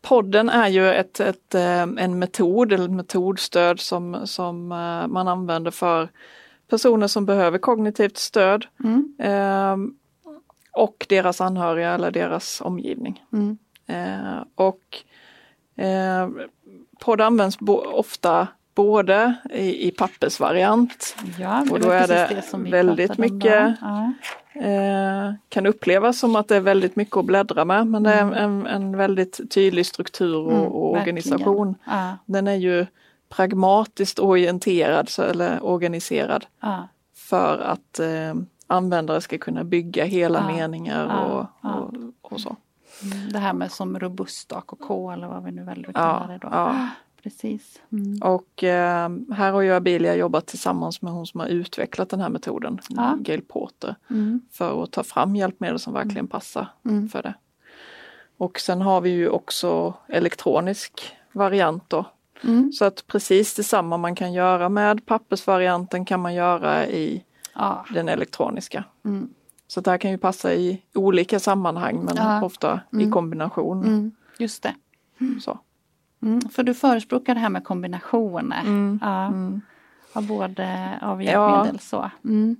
podden 0.02 0.48
är 0.48 0.68
ju 0.68 0.92
ett, 0.94 1.20
ett, 1.20 1.54
eh, 1.54 1.82
en 1.82 2.18
metod 2.18 2.72
eller 2.72 2.88
metodstöd 2.88 3.80
som, 3.80 4.20
som 4.26 4.72
eh, 4.72 5.06
man 5.08 5.28
använder 5.28 5.70
för 5.70 6.08
personer 6.70 7.06
som 7.06 7.26
behöver 7.26 7.58
kognitivt 7.58 8.16
stöd 8.16 8.66
Mm. 8.84 9.14
eh, 9.18 9.76
och 10.72 11.06
deras 11.08 11.40
anhöriga 11.40 11.94
eller 11.94 12.10
deras 12.10 12.60
omgivning. 12.60 13.22
Mm. 13.32 13.58
Eh, 13.86 14.42
och 14.54 14.80
eh, 15.84 16.28
podd 17.00 17.20
används 17.20 17.58
bo- 17.58 17.84
ofta 17.92 18.48
både 18.74 19.34
i, 19.50 19.88
i 19.88 19.90
pappersvariant 19.90 21.16
Ja, 21.38 21.60
Och 21.70 21.78
det 21.80 21.86
då 21.86 21.90
är 21.92 22.08
det 22.08 22.44
vi 22.56 22.70
väldigt 22.70 23.18
mycket-. 23.18 23.74
Ja. 23.80 24.12
Eh, 24.60 25.32
kan 25.48 25.66
upplevas 25.66 26.18
som 26.18 26.36
att 26.36 26.48
det 26.48 26.56
är 26.56 26.60
väldigt 26.60 26.96
mycket 26.96 27.16
att 27.16 27.24
bläddra 27.24 27.64
med 27.64 27.86
men 27.86 28.02
det 28.02 28.12
är 28.12 28.22
Mm. 28.22 28.34
en, 28.34 28.66
en 28.66 28.96
väldigt 28.96 29.50
tydlig 29.50 29.86
struktur 29.86 30.36
och, 30.36 30.52
Mm, 30.52 30.64
och 30.64 30.90
organisation. 30.92 31.74
Ja, 31.86 32.18
Den 32.26 32.48
är 32.48 32.54
ju 32.56 32.86
pragmatiskt 33.28 34.18
orienterad 34.18 35.08
så, 35.08 35.22
eller 35.22 35.64
organiserad 35.64 36.46
för 37.16 37.58
att 37.58 37.98
eh, 38.00 38.34
användare 38.66 39.20
ska 39.20 39.38
kunna 39.38 39.64
bygga 39.64 40.04
hela 40.04 40.46
meningar 40.46 41.24
och, 41.24 41.46
och, 41.70 41.94
och 42.32 42.40
så. 42.40 42.56
Mm, 43.02 43.28
Det 43.32 43.38
här 43.38 43.52
med 43.52 43.72
som 43.72 43.98
robust 43.98 44.52
AKK 44.52 45.10
eller 45.10 45.26
vad 45.28 45.44
vi 45.44 45.52
nu 45.52 45.64
väljer 45.64 45.88
att 45.88 45.94
kalla 45.94 46.26
det 46.26 46.38
då. 46.38 46.48
ja. 46.52 46.88
Precis. 47.22 47.80
Mm. 47.92 48.22
Och 48.22 48.64
eh, 48.64 49.10
här 49.34 49.52
har 49.52 49.60
ju 49.60 49.72
Abilia 49.74 50.14
jobbat 50.14 50.46
tillsammans 50.46 51.02
med 51.02 51.12
hon 51.12 51.26
som 51.26 51.40
har 51.40 51.46
utvecklat 51.46 52.08
den 52.08 52.20
här 52.20 52.28
metoden, 52.28 52.80
Ja. 52.88 53.16
Gail 53.20 53.42
Porter, 53.42 53.94
Mm. 54.10 54.40
för 54.52 54.82
att 54.82 54.92
ta 54.92 55.02
fram 55.02 55.36
hjälpmedel 55.36 55.78
som 55.78 55.92
verkligen 55.92 56.26
passar 56.26 56.68
Mm. 56.84 57.08
för 57.08 57.22
det. 57.22 57.34
Och 58.36 58.60
sen 58.60 58.80
har 58.82 59.00
vi 59.00 59.10
ju 59.10 59.28
också 59.28 59.94
elektronisk 60.08 61.12
variant 61.32 61.84
då. 61.90 62.04
Mm. 62.44 62.72
Så 62.72 62.84
att 62.84 63.06
precis 63.06 63.54
detsamma 63.54 63.96
man 63.96 64.14
kan 64.14 64.32
göra 64.32 64.68
med 64.68 65.06
pappersvarianten 65.06 66.04
kan 66.04 66.20
man 66.20 66.34
göra 66.34 66.86
i 66.86 67.24
Ja. 67.54 67.84
den 67.94 68.08
elektroniska. 68.08 68.84
Mm. 69.64 69.68
Så 69.68 69.80
det 69.80 69.90
här 69.90 69.98
kan 69.98 70.10
ju 70.10 70.18
passa 70.18 70.54
i 70.54 70.82
olika 70.94 71.40
sammanhang 71.40 72.04
men 72.04 72.16
Ja. 72.16 72.42
ofta 72.44 72.80
i 73.00 73.10
kombination. 73.10 73.84
Mm. 73.84 74.12
Just 74.38 74.62
det. 74.62 74.74
Så. 75.40 75.58
Mm. 76.22 76.40
För 76.40 76.62
du 76.62 76.74
förespråkar 76.74 77.34
det 77.34 77.40
här 77.40 77.48
med 77.48 77.64
kombinationer. 77.64 78.60
Mm. 78.60 78.98
Ja. 79.02 79.32
Av 80.12 80.26
både 80.26 80.98
av 81.02 81.22
hjälpmedel 81.22 81.78
så. 81.80 82.10
Mm. 82.24 82.56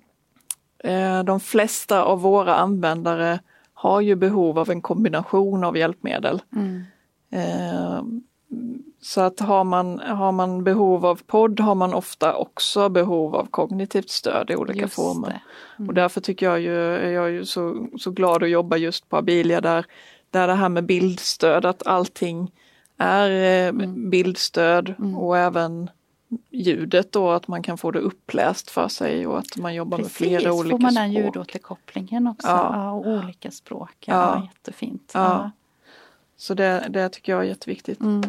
Eh, 0.79 1.25
De 1.25 1.41
flesta 1.41 2.03
av 2.05 2.21
våra 2.21 2.55
användare 2.55 3.41
har 3.75 4.01
ju 4.01 4.15
behov 4.15 4.59
av 4.59 4.71
en 4.71 4.83
kombination 4.83 5.65
av 5.65 5.77
hjälpmedel. 5.77 6.43
Mm. 6.57 6.83
Eh, 7.31 8.03
Så 9.07 9.21
att 9.21 9.41
har 9.41 9.65
man, 9.65 9.99
har 10.01 10.33
man 10.33 10.65
behov 10.65 11.07
av 11.07 11.21
podd 11.27 11.61
har 11.61 11.75
man 11.75 11.95
ofta 11.95 12.35
också 12.37 12.89
behov 12.89 13.35
av 13.37 13.47
kognitivt 13.51 14.11
stöd 14.11 14.51
i 14.51 14.57
olika 14.57 14.81
Just 14.81 14.95
former. 14.95 15.41
det. 15.79 15.85
Och 15.89 15.95
därför 15.95 16.21
tycker 16.21 16.47
jag 16.47 16.61
ju, 16.61 16.95
är 16.97 17.11
jag 17.11 17.31
ju 17.31 17.45
så, 17.45 17.87
så 17.99 18.11
glad 18.11 18.43
att 18.43 18.49
jobba 18.51 18.77
just 18.77 19.09
på 19.09 19.17
Abilia 19.17 19.61
där, 19.61 19.85
där 20.31 20.47
det 20.47 20.55
här 20.55 20.69
med 20.69 20.85
bildstöd, 20.87 21.65
att 21.67 21.87
allting 21.87 22.51
är 22.99 23.31
eh, 23.31 23.69
Mm. 23.69 24.11
bildstöd 24.11 24.95
och 25.17 25.39
även 25.39 25.91
ljudet 26.51 27.13
då, 27.13 27.31
att 27.31 27.49
man 27.49 27.63
kan 27.63 27.79
få 27.79 27.91
det 27.91 27.99
uppläst 27.99 28.71
för 28.71 28.89
sig 28.89 29.27
och 29.27 29.39
att 29.39 29.57
man 29.57 29.75
jobbar 29.75 29.99
med 29.99 30.07
Precis, 30.07 30.17
flera 30.17 30.53
olika 30.53 30.71
får 30.77 30.79
man 30.83 30.95
den 30.95 31.13
språk. 31.13 31.25
ljudåterkopplingen 31.25 32.27
också. 32.27 32.49
Ja. 32.49 32.71
Ja. 32.73 32.93
och 32.93 33.07
olika 33.07 33.51
språk. 33.51 33.97
Ja, 34.01 34.15
Ja. 34.15 34.43
Jättefint. 34.55 35.11
Ja. 35.15 35.51
Så 36.45 36.55
det, 36.55 36.87
det 36.91 37.09
tycker 37.09 37.33
jag 37.33 37.41
är 37.41 37.49
jätteviktigt. 37.49 38.01
Mm. 38.01 38.23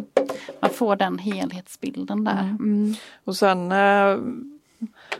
Man 0.59 0.69
får 0.71 0.95
den 0.95 1.19
helhetsbilden 1.19 2.23
där. 2.23 2.41
Mm. 2.59 2.93
Och 3.23 3.35
sen 3.35 3.71
eh, 3.71 4.17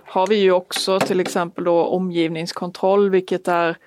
har 0.04 0.28
vi 0.28 0.36
ju 0.36 0.52
också 0.52 1.00
till 1.00 1.20
exempel 1.20 1.64
då 1.64 1.86
omgivningskontroll 1.86 3.10
vilket 3.10 3.48
är 3.48 3.78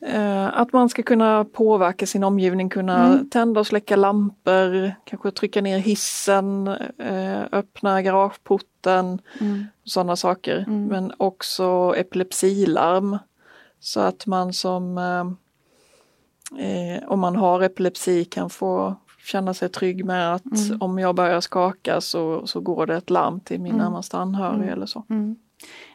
eh, 0.00 0.46
att 0.58 0.72
man 0.72 0.88
ska 0.88 1.02
kunna 1.02 1.44
påverka 1.44 2.06
sin 2.06 2.24
omgivning, 2.24 2.68
kunna 2.68 3.24
tända 3.30 3.60
och 3.60 3.66
släcka 3.66 3.96
lampor, 3.96 4.92
kanske 5.04 5.30
trycka 5.30 5.60
ner 5.60 5.78
hissen, 5.78 6.68
eh, 6.98 7.42
öppna 7.52 8.02
garageporten, 8.02 9.18
Mm. 9.40 9.64
sådana 9.84 10.16
saker. 10.16 10.64
Men 10.68 11.12
också 11.16 11.94
epilepsilarm. 11.96 13.18
Så 13.80 14.00
att 14.00 14.26
man 14.26 14.52
som 14.52 14.98
eh, 16.58 17.08
om 17.08 17.20
man 17.20 17.36
har 17.36 17.60
epilepsi 17.60 18.24
kan 18.24 18.50
få 18.50 18.96
känna 19.24 19.54
sig 19.54 19.68
trygg 19.68 20.04
med 20.04 20.34
att 20.34 20.42
om 20.80 20.98
jag 20.98 21.14
börjar 21.14 21.40
skaka 21.40 22.00
så, 22.00 22.46
så 22.46 22.60
går 22.60 22.86
det 22.86 22.96
ett 22.96 23.10
larm 23.10 23.40
till 23.40 23.60
min 23.60 23.72
närmaste 23.76 24.16
anhörig 24.16 24.68
eller 24.68 24.86
så. 24.86 25.04
Mm. 25.10 25.36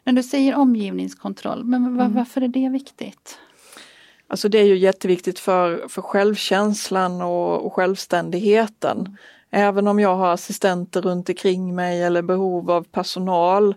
När 0.04 0.12
du 0.12 0.22
säger 0.22 0.54
omgivningskontroll, 0.54 1.64
men 1.64 1.96
va- 1.96 2.10
varför 2.14 2.40
är 2.40 2.48
det 2.48 2.68
viktigt? 2.68 3.38
Alltså 4.26 4.48
det 4.48 4.58
är 4.58 4.64
ju 4.64 4.76
jätteviktigt 4.76 5.38
för, 5.38 5.88
för 5.88 6.02
självkänslan 6.02 7.22
och, 7.22 7.66
och 7.66 7.72
självständigheten. 7.72 9.16
Även 9.50 9.88
om 9.88 10.00
jag 10.00 10.16
har 10.16 10.32
assistenter 10.32 11.02
runt 11.02 11.28
omkring 11.28 11.74
mig 11.74 12.02
eller 12.02 12.22
behov 12.22 12.70
av 12.70 12.82
personal 12.82 13.74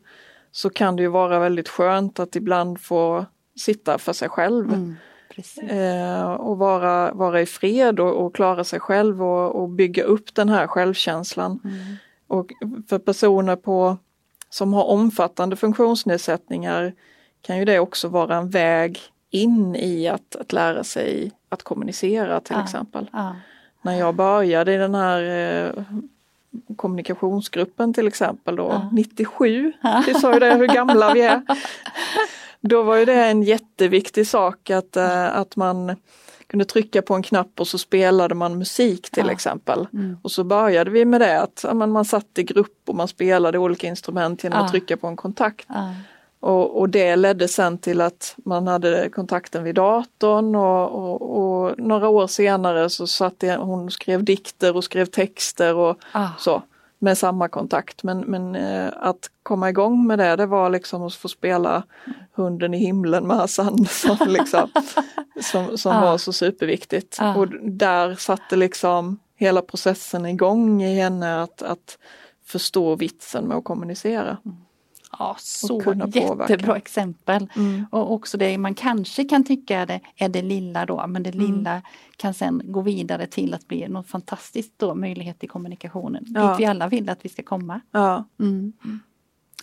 så 0.52 0.70
kan 0.70 0.96
det 0.96 1.02
ju 1.02 1.08
vara 1.10 1.40
väldigt 1.40 1.70
skönt 1.70 2.20
att 2.20 2.36
ibland 2.36 2.82
få 2.82 3.26
sitta 3.60 3.98
för 3.98 4.14
sig 4.14 4.30
själv. 4.30 4.70
Precis. 4.70 4.98
Eh, 5.70 6.32
och 6.32 6.58
vara, 6.58 7.14
vara 7.14 7.42
i 7.42 7.46
fred 7.46 8.00
och, 8.00 8.26
och 8.26 8.36
klara 8.36 8.64
sig 8.64 8.80
själv 8.80 9.24
och, 9.24 9.56
och 9.62 9.70
bygga 9.70 10.04
upp 10.04 10.36
den 10.36 10.50
här 10.50 10.68
självkänslan. 10.68 11.60
Och 12.28 12.52
för 12.90 13.00
personer 13.00 13.56
på, 13.56 13.98
som 14.50 14.74
har 14.74 14.84
omfattande 14.84 15.56
funktionsnedsättningar 15.56 16.94
kan 17.42 17.58
ju 17.58 17.66
det 17.66 17.80
också 17.80 18.08
vara 18.08 18.36
en 18.36 18.50
väg 18.50 19.00
in 19.30 19.76
i 19.76 20.08
att, 20.08 20.36
att 20.36 20.54
lära 20.54 20.84
sig 20.84 21.32
att 21.50 21.64
kommunicera 21.64 22.40
till 22.40 22.56
Ja. 22.56 22.64
exempel. 22.64 23.10
Ja. 23.14 23.36
När 23.82 24.00
jag 24.00 24.16
började 24.16 24.74
i 24.74 24.78
den 24.78 24.96
här 24.96 25.22
eh, 25.24 25.84
kommunikationsgruppen 26.76 27.94
till 27.94 28.08
exempel 28.08 28.56
då, 28.56 28.90
97, 28.92 29.74
vi 30.06 30.14
sa 30.14 30.34
ju 30.34 30.40
det 30.40 30.56
hur 30.56 30.68
gamla 30.68 31.14
vi 31.14 31.22
är. 31.22 31.42
Då 32.62 32.84
var 32.84 32.96
ju 32.96 33.06
det 33.06 33.26
en 33.26 33.44
jätteviktig 33.44 34.28
sak 34.28 34.70
att, 34.70 34.98
eh, 34.98 35.38
att 35.38 35.56
man 35.56 35.96
kunde 36.48 36.66
trycka 36.66 37.02
på 37.02 37.14
en 37.14 37.24
knapp 37.24 37.60
och 37.60 37.68
så 37.68 37.78
spelade 37.78 38.36
man 38.36 38.58
musik 38.58 39.10
till 39.10 39.26
Ja. 39.26 39.32
exempel. 39.32 39.88
Mm. 39.94 40.18
Och 40.22 40.32
så 40.32 40.44
började 40.44 40.92
vi 40.92 41.06
med 41.06 41.22
det 41.22 41.42
att 41.42 41.66
men 41.74 41.92
man 41.92 42.06
satt 42.06 42.38
i 42.38 42.44
grupp 42.44 42.82
och 42.86 42.96
man 42.96 43.08
spelade 43.08 43.58
olika 43.58 43.88
instrument 43.88 44.44
genom 44.44 44.60
Ja. 44.60 44.66
att 44.66 44.72
trycka 44.72 44.98
på 44.98 45.08
en 45.08 45.16
kontakt. 45.16 45.66
Ja. 45.70 45.94
Och, 46.40 46.80
och, 46.80 46.90
det 46.90 47.16
ledde 47.16 47.48
sen 47.48 47.78
till 47.78 48.02
att 48.02 48.36
man 48.38 48.68
hade 48.68 49.10
kontakten 49.10 49.64
vid 49.64 49.76
datorn 49.76 50.56
och, 50.56 50.92
och, 50.92 51.38
och 51.38 51.80
några 51.80 52.10
år 52.10 52.28
senare 52.28 52.90
så 52.90 53.08
satt 53.08 53.44
jag, 53.44 53.58
hon 53.58 53.92
skrev 53.92 54.24
dikter 54.24 54.76
och 54.76 54.84
skrev 54.84 55.06
texter 55.06 55.76
och 55.76 55.98
ah. 56.12 56.28
så 56.40 56.62
med 57.00 57.18
samma 57.18 57.48
kontakt. 57.48 58.04
Men, 58.04 58.20
men 58.20 58.56
eh, 58.56 58.90
att 58.96 59.30
komma 59.44 59.70
igång 59.70 60.08
med 60.08 60.20
det, 60.20 60.36
det 60.36 60.46
var 60.46 60.70
liksom 60.70 61.04
att 61.04 61.16
få 61.16 61.28
spela 61.28 61.84
Hunden 62.38 62.74
i 62.74 62.78
himlen 62.78 63.28
med 63.28 63.38
Hasse 63.38 63.62
Andersson 63.62 64.18
liksom, 64.28 64.70
som, 65.42 65.78
som 65.78 65.92
ah. 65.92 66.02
var 66.02 66.18
så 66.18 66.34
superviktigt. 66.34 67.18
Ah. 67.20 67.36
Och 67.36 67.48
där 67.62 68.16
satte 68.16 68.56
liksom 68.56 69.20
hela 69.36 69.62
processen 69.62 70.26
igång 70.26 70.84
i 70.84 70.96
henne 70.96 71.42
att, 71.42 71.62
att 71.62 71.98
förstå 72.46 72.96
vitsen 72.96 73.46
med 73.46 73.58
att 73.58 73.64
kommunicera. 73.64 74.38
Mm. 74.46 74.58
Ja, 75.20 75.36
så 75.40 75.82
jättebra 76.14 76.78
exempel. 76.78 77.50
Mm. 77.56 77.86
Och 77.92 78.12
också 78.12 78.38
det 78.38 78.58
man 78.58 78.76
kanske 78.76 79.24
kan 79.24 79.44
tycka 79.44 79.80
är 79.80 79.86
det, 79.86 80.02
är 80.16 80.30
det 80.30 80.42
lilla 80.42 80.86
då, 80.86 81.08
men 81.08 81.24
det 81.24 81.34
mm. 81.36 81.46
lilla 81.46 81.82
kan 82.18 82.34
sen 82.34 82.62
gå 82.66 82.82
vidare 82.82 83.28
till 83.28 83.54
att 83.54 83.68
bli 83.68 83.88
något 83.88 84.08
fantastiskt 84.08 84.74
då, 84.78 84.96
möjlighet 84.96 85.40
till 85.40 85.50
kommunikationen. 85.50 86.26
Ja. 86.28 86.50
Dit 86.50 86.60
vi 86.60 86.66
alla 86.66 86.88
vill 86.88 87.10
att 87.10 87.26
vi 87.26 87.30
ska 87.30 87.44
komma. 87.44 87.82
Ja. 87.92 88.26
Mm. 88.40 88.74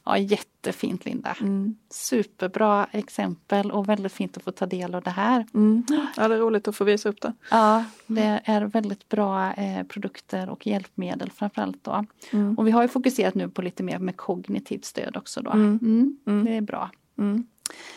Ja, 0.04 0.18
jättefint 0.18 1.04
Linda. 1.04 1.36
Mm. 1.40 1.76
Superbra 1.90 2.86
exempel 2.92 3.70
och 3.70 3.88
väldigt 3.88 4.12
fint 4.12 4.36
att 4.36 4.42
få 4.42 4.50
ta 4.50 4.66
del 4.66 4.94
av 4.94 5.02
det 5.02 5.10
här. 5.10 5.46
Mm. 5.54 5.82
Ja, 6.16 6.28
det 6.28 6.34
är 6.34 6.38
roligt 6.38 6.68
att 6.68 6.76
få 6.76 6.84
visa 6.84 7.08
upp 7.08 7.20
det. 7.20 7.32
Ja, 7.50 7.84
det 8.06 8.40
är 8.44 8.62
väldigt 8.64 9.08
bra 9.08 9.52
eh, 9.52 9.82
produkter 9.86 10.50
och 10.50 10.66
hjälpmedel 10.66 11.30
framförallt 11.30 11.84
då. 11.84 12.04
Mm. 12.30 12.58
Och 12.58 12.66
vi 12.66 12.70
har 12.70 12.82
ju 12.82 12.88
fokuserat 12.88 13.34
nu 13.34 13.48
på 13.48 13.62
lite 13.62 13.82
mer 13.82 13.98
med 13.98 14.16
kognitivt 14.16 14.84
stöd 14.84 15.16
också 15.16 15.40
då. 15.42 15.50
Mm. 15.50 15.78
Mm. 15.82 16.18
Mm. 16.26 16.44
Det 16.44 16.56
är 16.56 16.60
bra. 16.60 16.90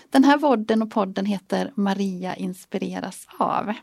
Den 0.10 0.24
här 0.24 0.38
vodden 0.38 0.82
och 0.82 0.92
podden 0.92 1.26
heter 1.26 1.72
Maria 1.76 2.36
inspireras 2.36 3.28
av. 3.38 3.74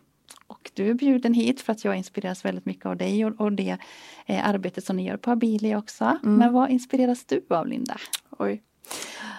Och 0.46 0.70
du 0.74 0.90
är 0.90 0.94
bjuden 0.94 1.35
hit 1.35 1.61
för 1.61 1.72
att 1.72 1.85
jag 1.85 1.96
inspireras 1.96 2.44
väldigt 2.44 2.66
mycket 2.66 2.87
av 2.87 2.96
dig 2.96 3.24
och, 3.24 3.40
och 3.40 3.52
det 3.52 3.78
eh, 4.26 4.48
arbetet 4.48 4.85
som 4.85 4.96
ni 4.96 5.07
gör 5.07 5.16
på 5.16 5.30
Abilia 5.30 5.78
också. 5.78 6.04
Mm. 6.04 6.37
Men 6.37 6.52
vad 6.52 6.70
inspireras 6.70 7.24
du 7.24 7.44
av 7.50 7.66
Linda? 7.66 7.96
Oj. 8.38 8.62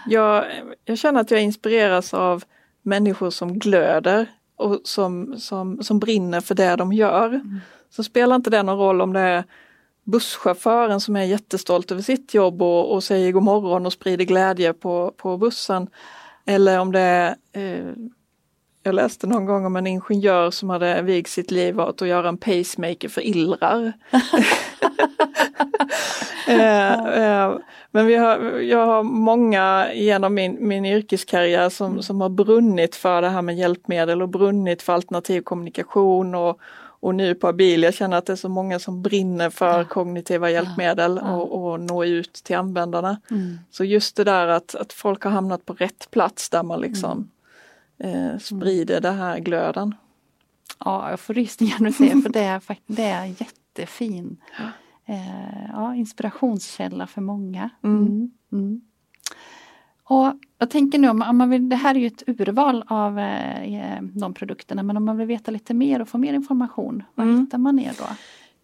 Jag, 0.07 0.45
jag 0.85 0.97
känner 0.97 1.21
att 1.21 1.31
jag 1.31 1.41
inspireras 1.41 2.13
av 2.13 2.43
människor 2.81 3.29
som 3.29 3.59
glöder 3.59 4.27
och 4.55 4.81
som, 4.83 5.39
som, 5.39 5.83
som 5.83 5.99
brinner 5.99 6.41
för 6.41 6.55
det 6.55 6.75
de 6.75 6.93
gör. 6.93 7.27
Mm. 7.27 7.59
Så 7.89 8.03
spelar 8.03 8.35
inte 8.35 8.49
det 8.49 8.63
någon 8.63 8.77
roll 8.77 9.01
om 9.01 9.13
det 9.13 9.19
är 9.19 9.43
busschauffören 10.03 11.01
som 11.01 11.15
är 11.15 11.23
jättestolt 11.23 11.91
över 11.91 12.01
sitt 12.01 12.33
jobb 12.33 12.61
och, 12.61 12.93
och 12.93 13.03
säger 13.03 13.31
god 13.31 13.43
morgon 13.43 13.85
och 13.85 13.93
sprider 13.93 14.25
glädje 14.25 14.73
på, 14.73 15.13
på 15.17 15.37
bussen. 15.37 15.87
Eller 16.45 16.79
om 16.79 16.91
det 16.91 16.99
är 16.99 17.35
eh, 17.51 17.93
jag 18.85 18.95
läste 18.95 19.27
någon 19.27 19.45
gång 19.45 19.65
om 19.65 19.75
en 19.75 19.87
ingenjör 19.87 20.51
som 20.51 20.69
hade 20.69 21.01
vigt 21.01 21.27
sitt 21.27 21.51
liv 21.51 21.79
åt 21.79 22.01
att 22.01 22.07
göra 22.07 22.29
en 22.29 22.37
pacemaker 22.37 23.09
för 23.09 23.21
illrar. 23.21 23.93
eh, 26.47 27.05
eh, 27.05 27.55
men 27.91 28.05
vi 28.05 28.15
har, 28.15 28.59
jag 28.59 28.85
har 28.85 29.03
många 29.03 29.93
genom 29.93 30.33
min, 30.33 30.67
min 30.67 30.85
yrkeskarriär 30.85 31.69
som, 31.69 31.91
mm. 31.91 32.03
som 32.03 32.21
har 32.21 32.29
brunnit 32.29 32.95
för 32.95 33.21
det 33.21 33.29
här 33.29 33.41
med 33.41 33.55
hjälpmedel 33.55 34.21
och 34.21 34.29
brunnit 34.29 34.81
för 34.81 34.93
alternativ 34.93 35.41
kommunikation 35.41 36.35
och, 36.35 36.59
och 36.99 37.15
nu 37.15 37.35
på 37.35 37.47
Abil, 37.47 37.83
jag 37.83 37.93
känner 37.93 38.17
att 38.17 38.25
det 38.25 38.33
är 38.33 38.37
så 38.37 38.49
många 38.49 38.79
som 38.79 39.01
brinner 39.01 39.49
för 39.49 39.77
ja. 39.77 39.85
kognitiva 39.85 40.49
hjälpmedel 40.49 41.19
ja. 41.23 41.35
Och, 41.35 41.71
och 41.71 41.79
nå 41.79 42.05
ut 42.05 42.33
till 42.33 42.55
användarna. 42.55 43.17
Mm. 43.31 43.59
Så 43.71 43.83
just 43.83 44.15
det 44.15 44.23
där 44.23 44.47
att, 44.47 44.75
att 44.75 44.93
folk 44.93 45.23
har 45.23 45.31
hamnat 45.31 45.65
på 45.65 45.73
rätt 45.73 46.11
plats 46.11 46.49
där 46.49 46.63
man 46.63 46.81
liksom 46.81 47.11
mm 47.11 47.29
eh, 47.97 48.38
sprider 48.38 49.01
den 49.01 49.15
här 49.15 49.39
glöden. 49.39 49.95
Ja, 50.79 51.10
jag 51.10 51.19
får 51.19 51.34
rysningar 51.34 51.79
nu 51.79 51.91
se 51.91 52.21
för 52.21 52.29
det 52.29 52.39
är, 52.43 52.62
det 52.88 53.03
är 53.03 53.25
jättefin 53.25 54.38
eh, 55.05 55.65
ja, 55.73 55.95
inspirationskälla 55.95 57.08
för 57.08 57.21
många. 57.21 57.69
Mm. 57.84 58.05
Mm. 58.05 58.31
mm. 58.51 58.81
Och 60.03 60.34
jag 60.60 60.69
tänker 60.69 60.99
nu, 60.99 61.10
om 61.10 61.38
man 61.38 61.49
vill, 61.49 61.69
det 61.69 61.75
här 61.75 61.95
är 61.95 61.99
ju 61.99 62.08
ett 62.08 62.23
urval 62.27 62.84
av 62.88 63.19
eh, 63.19 64.01
de 64.01 64.34
produkterna, 64.34 64.84
men 64.84 64.97
om 64.97 65.05
man 65.05 65.17
vill 65.17 65.27
veta 65.27 65.51
lite 65.51 65.73
mer 65.73 66.01
och 66.01 66.10
få 66.10 66.17
mer 66.17 66.34
information, 66.34 67.03
var 67.15 67.23
mm. 67.23 67.39
hittar 67.39 67.58
man 67.58 67.79
er 67.79 67.93
då? 67.97 68.05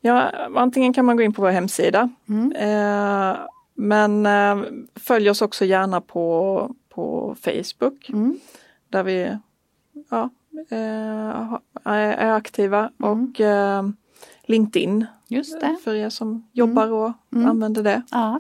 Ja, 0.02 0.32
antingen 0.56 0.94
kan 0.94 1.06
man 1.06 1.18
gå 1.18 1.24
in 1.24 1.34
på 1.34 1.42
vår 1.42 1.50
hemsida. 1.50 2.10
Mm. 2.30 2.52
Eh, 2.52 3.38
men 3.74 4.26
eh, 4.26 4.72
följ 4.96 5.30
oss 5.30 5.42
också 5.42 5.66
gärna 5.66 6.02
på, 6.02 6.76
på 6.90 7.36
Facebook. 7.42 8.10
Mm 8.10 8.40
där 8.92 9.04
vi 9.04 9.38
ja, 10.10 10.30
eh, 10.70 11.58
är 11.92 12.32
aktiva 12.32 12.80
mm. 13.00 13.12
och 13.12 13.42
eh, 13.42 13.90
LinkedIn. 14.44 15.06
Just 15.28 15.62
det. 15.62 15.78
För 15.84 15.96
er 15.96 16.10
som 16.10 16.50
jobbar 16.52 16.84
mm. 16.84 16.96
och 16.96 17.14
mm. 17.34 17.50
använder 17.50 17.84
det. 17.84 18.02
Ja. 18.12 18.40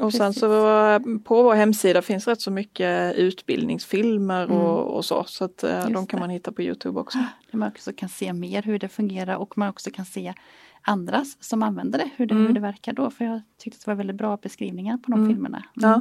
Och 0.00 0.12
sen 0.12 0.34
så 0.34 0.78
eh, 0.88 1.00
på 1.24 1.42
vår 1.42 1.54
hemsida 1.54 2.02
finns 2.02 2.28
rätt 2.28 2.40
så 2.40 2.50
mycket 2.50 3.14
utbildningsfilmer 3.14 4.44
mm. 4.44 4.56
och, 4.56 4.96
och, 4.96 5.04
så. 5.04 5.24
Så 5.24 5.44
att 5.44 5.64
de 5.92 6.06
kan 6.06 6.20
man 6.20 6.30
hitta 6.30 6.52
på 6.52 6.62
Youtube 6.62 7.00
också. 7.00 7.18
Där 7.50 7.58
man 7.58 7.68
också 7.68 7.92
kan 7.92 8.08
se 8.08 8.32
mer 8.32 8.62
hur 8.62 8.78
det 8.78 8.88
fungerar 8.88 9.36
och 9.36 9.58
man 9.58 9.68
också 9.68 9.90
kan 9.90 10.04
se 10.04 10.34
andras 10.82 11.36
som 11.40 11.62
använder 11.62 11.98
det, 11.98 12.10
hur 12.16 12.26
det, 12.26 12.34
mm. 12.34 12.46
hur 12.46 12.54
det 12.54 12.60
verkar 12.60 12.92
då. 12.92 13.10
För 13.10 13.24
jag 13.24 13.42
tyckte 13.58 13.78
det 13.84 13.90
var 13.90 13.94
väldigt 13.94 14.16
bra 14.16 14.36
beskrivningar 14.36 14.96
på 14.96 15.10
de 15.10 15.20
mm. 15.20 15.34
filmerna. 15.34 15.64
Ja. 15.74 16.00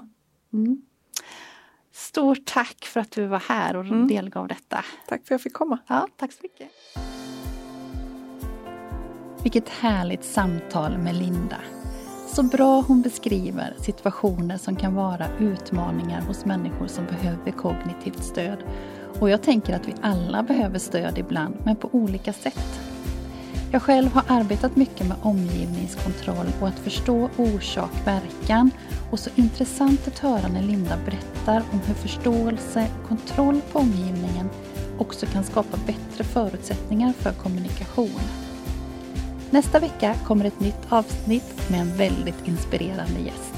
Stort 1.93 2.45
tack 2.45 2.85
för 2.85 2.99
att 2.99 3.11
du 3.11 3.25
var 3.25 3.39
här 3.39 3.75
och 3.75 3.85
mm. 3.85 4.07
delgav 4.07 4.47
detta. 4.47 4.85
Tack 5.07 5.07
för 5.07 5.15
att 5.15 5.31
jag 5.31 5.41
fick 5.41 5.53
komma. 5.53 5.77
Ja, 5.87 6.07
tack 6.17 6.31
så 6.31 6.39
mycket. 6.43 6.69
Vilket 9.43 9.69
härligt 9.69 10.23
samtal 10.23 10.97
med 10.97 11.15
Linda. 11.15 11.57
Så 12.27 12.43
bra 12.43 12.81
hon 12.81 13.01
beskriver 13.01 13.75
situationer 13.79 14.57
som 14.57 14.75
kan 14.75 14.95
vara 14.95 15.27
utmaningar 15.39 16.21
hos 16.21 16.45
människor 16.45 16.87
som 16.87 17.05
behöver 17.05 17.51
kognitivt 17.51 18.23
stöd. 18.23 18.57
Och 19.19 19.29
jag 19.29 19.41
tänker 19.41 19.75
att 19.75 19.87
vi 19.87 19.93
alla 20.01 20.43
behöver 20.43 20.79
stöd 20.79 21.17
ibland, 21.17 21.55
men 21.65 21.75
på 21.75 21.89
olika 21.91 22.33
sätt. 22.33 22.90
Jag 23.73 23.81
själv 23.81 24.13
har 24.13 24.23
arbetat 24.27 24.75
mycket 24.75 25.07
med 25.07 25.17
omgivningskontroll 25.21 26.47
och 26.61 26.67
att 26.67 26.79
förstå 26.79 27.29
orsak-verkan 27.37 28.71
och 29.11 29.19
så 29.19 29.29
intressant 29.35 30.07
att 30.07 30.19
höra 30.19 30.47
när 30.47 30.61
Linda 30.61 30.97
berättar 31.05 31.63
om 31.71 31.79
hur 31.79 31.93
förståelse 31.93 32.87
och 33.01 33.09
kontroll 33.09 33.61
på 33.71 33.79
omgivningen 33.79 34.49
också 34.97 35.25
kan 35.25 35.43
skapa 35.43 35.77
bättre 35.85 36.23
förutsättningar 36.23 37.13
för 37.13 37.31
kommunikation. 37.31 38.21
Nästa 39.49 39.79
vecka 39.79 40.15
kommer 40.25 40.45
ett 40.45 40.59
nytt 40.59 40.85
avsnitt 40.89 41.69
med 41.69 41.81
en 41.81 41.97
väldigt 41.97 42.47
inspirerande 42.47 43.19
gäst. 43.19 43.50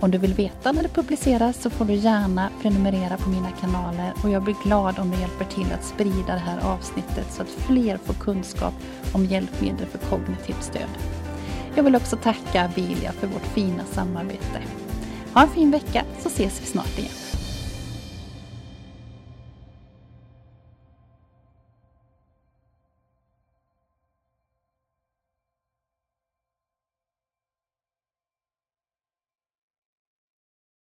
Om 0.00 0.10
du 0.10 0.18
vill 0.18 0.34
veta 0.34 0.72
när 0.72 0.82
det 0.82 0.88
publiceras 0.88 1.62
så 1.62 1.70
får 1.70 1.84
du 1.84 1.94
gärna 1.94 2.50
prenumerera 2.62 3.16
på 3.16 3.28
mina 3.28 3.50
kanaler 3.50 4.12
och 4.22 4.30
jag 4.30 4.42
blir 4.42 4.56
glad 4.64 4.98
om 4.98 5.10
du 5.10 5.20
hjälper 5.20 5.44
till 5.44 5.72
att 5.72 5.84
sprida 5.84 6.32
det 6.34 6.40
här 6.40 6.60
avsnittet 6.60 7.32
så 7.32 7.42
att 7.42 7.48
fler 7.48 7.96
får 7.96 8.14
kunskap 8.14 8.74
om 9.12 9.24
hjälpmedel 9.24 9.86
för 9.86 9.98
kognitivt 9.98 10.62
stöd. 10.62 10.90
Jag 11.74 11.82
vill 11.84 11.96
också 11.96 12.16
tacka 12.16 12.64
Abilia 12.64 13.12
för 13.12 13.26
vårt 13.26 13.46
fina 13.46 13.84
samarbete. 13.84 14.60
Ha 15.34 15.42
en 15.42 15.48
fin 15.48 15.70
vecka 15.70 16.04
så 16.20 16.28
ses 16.28 16.62
vi 16.62 16.66
snart 16.66 16.98
igen. 16.98 17.23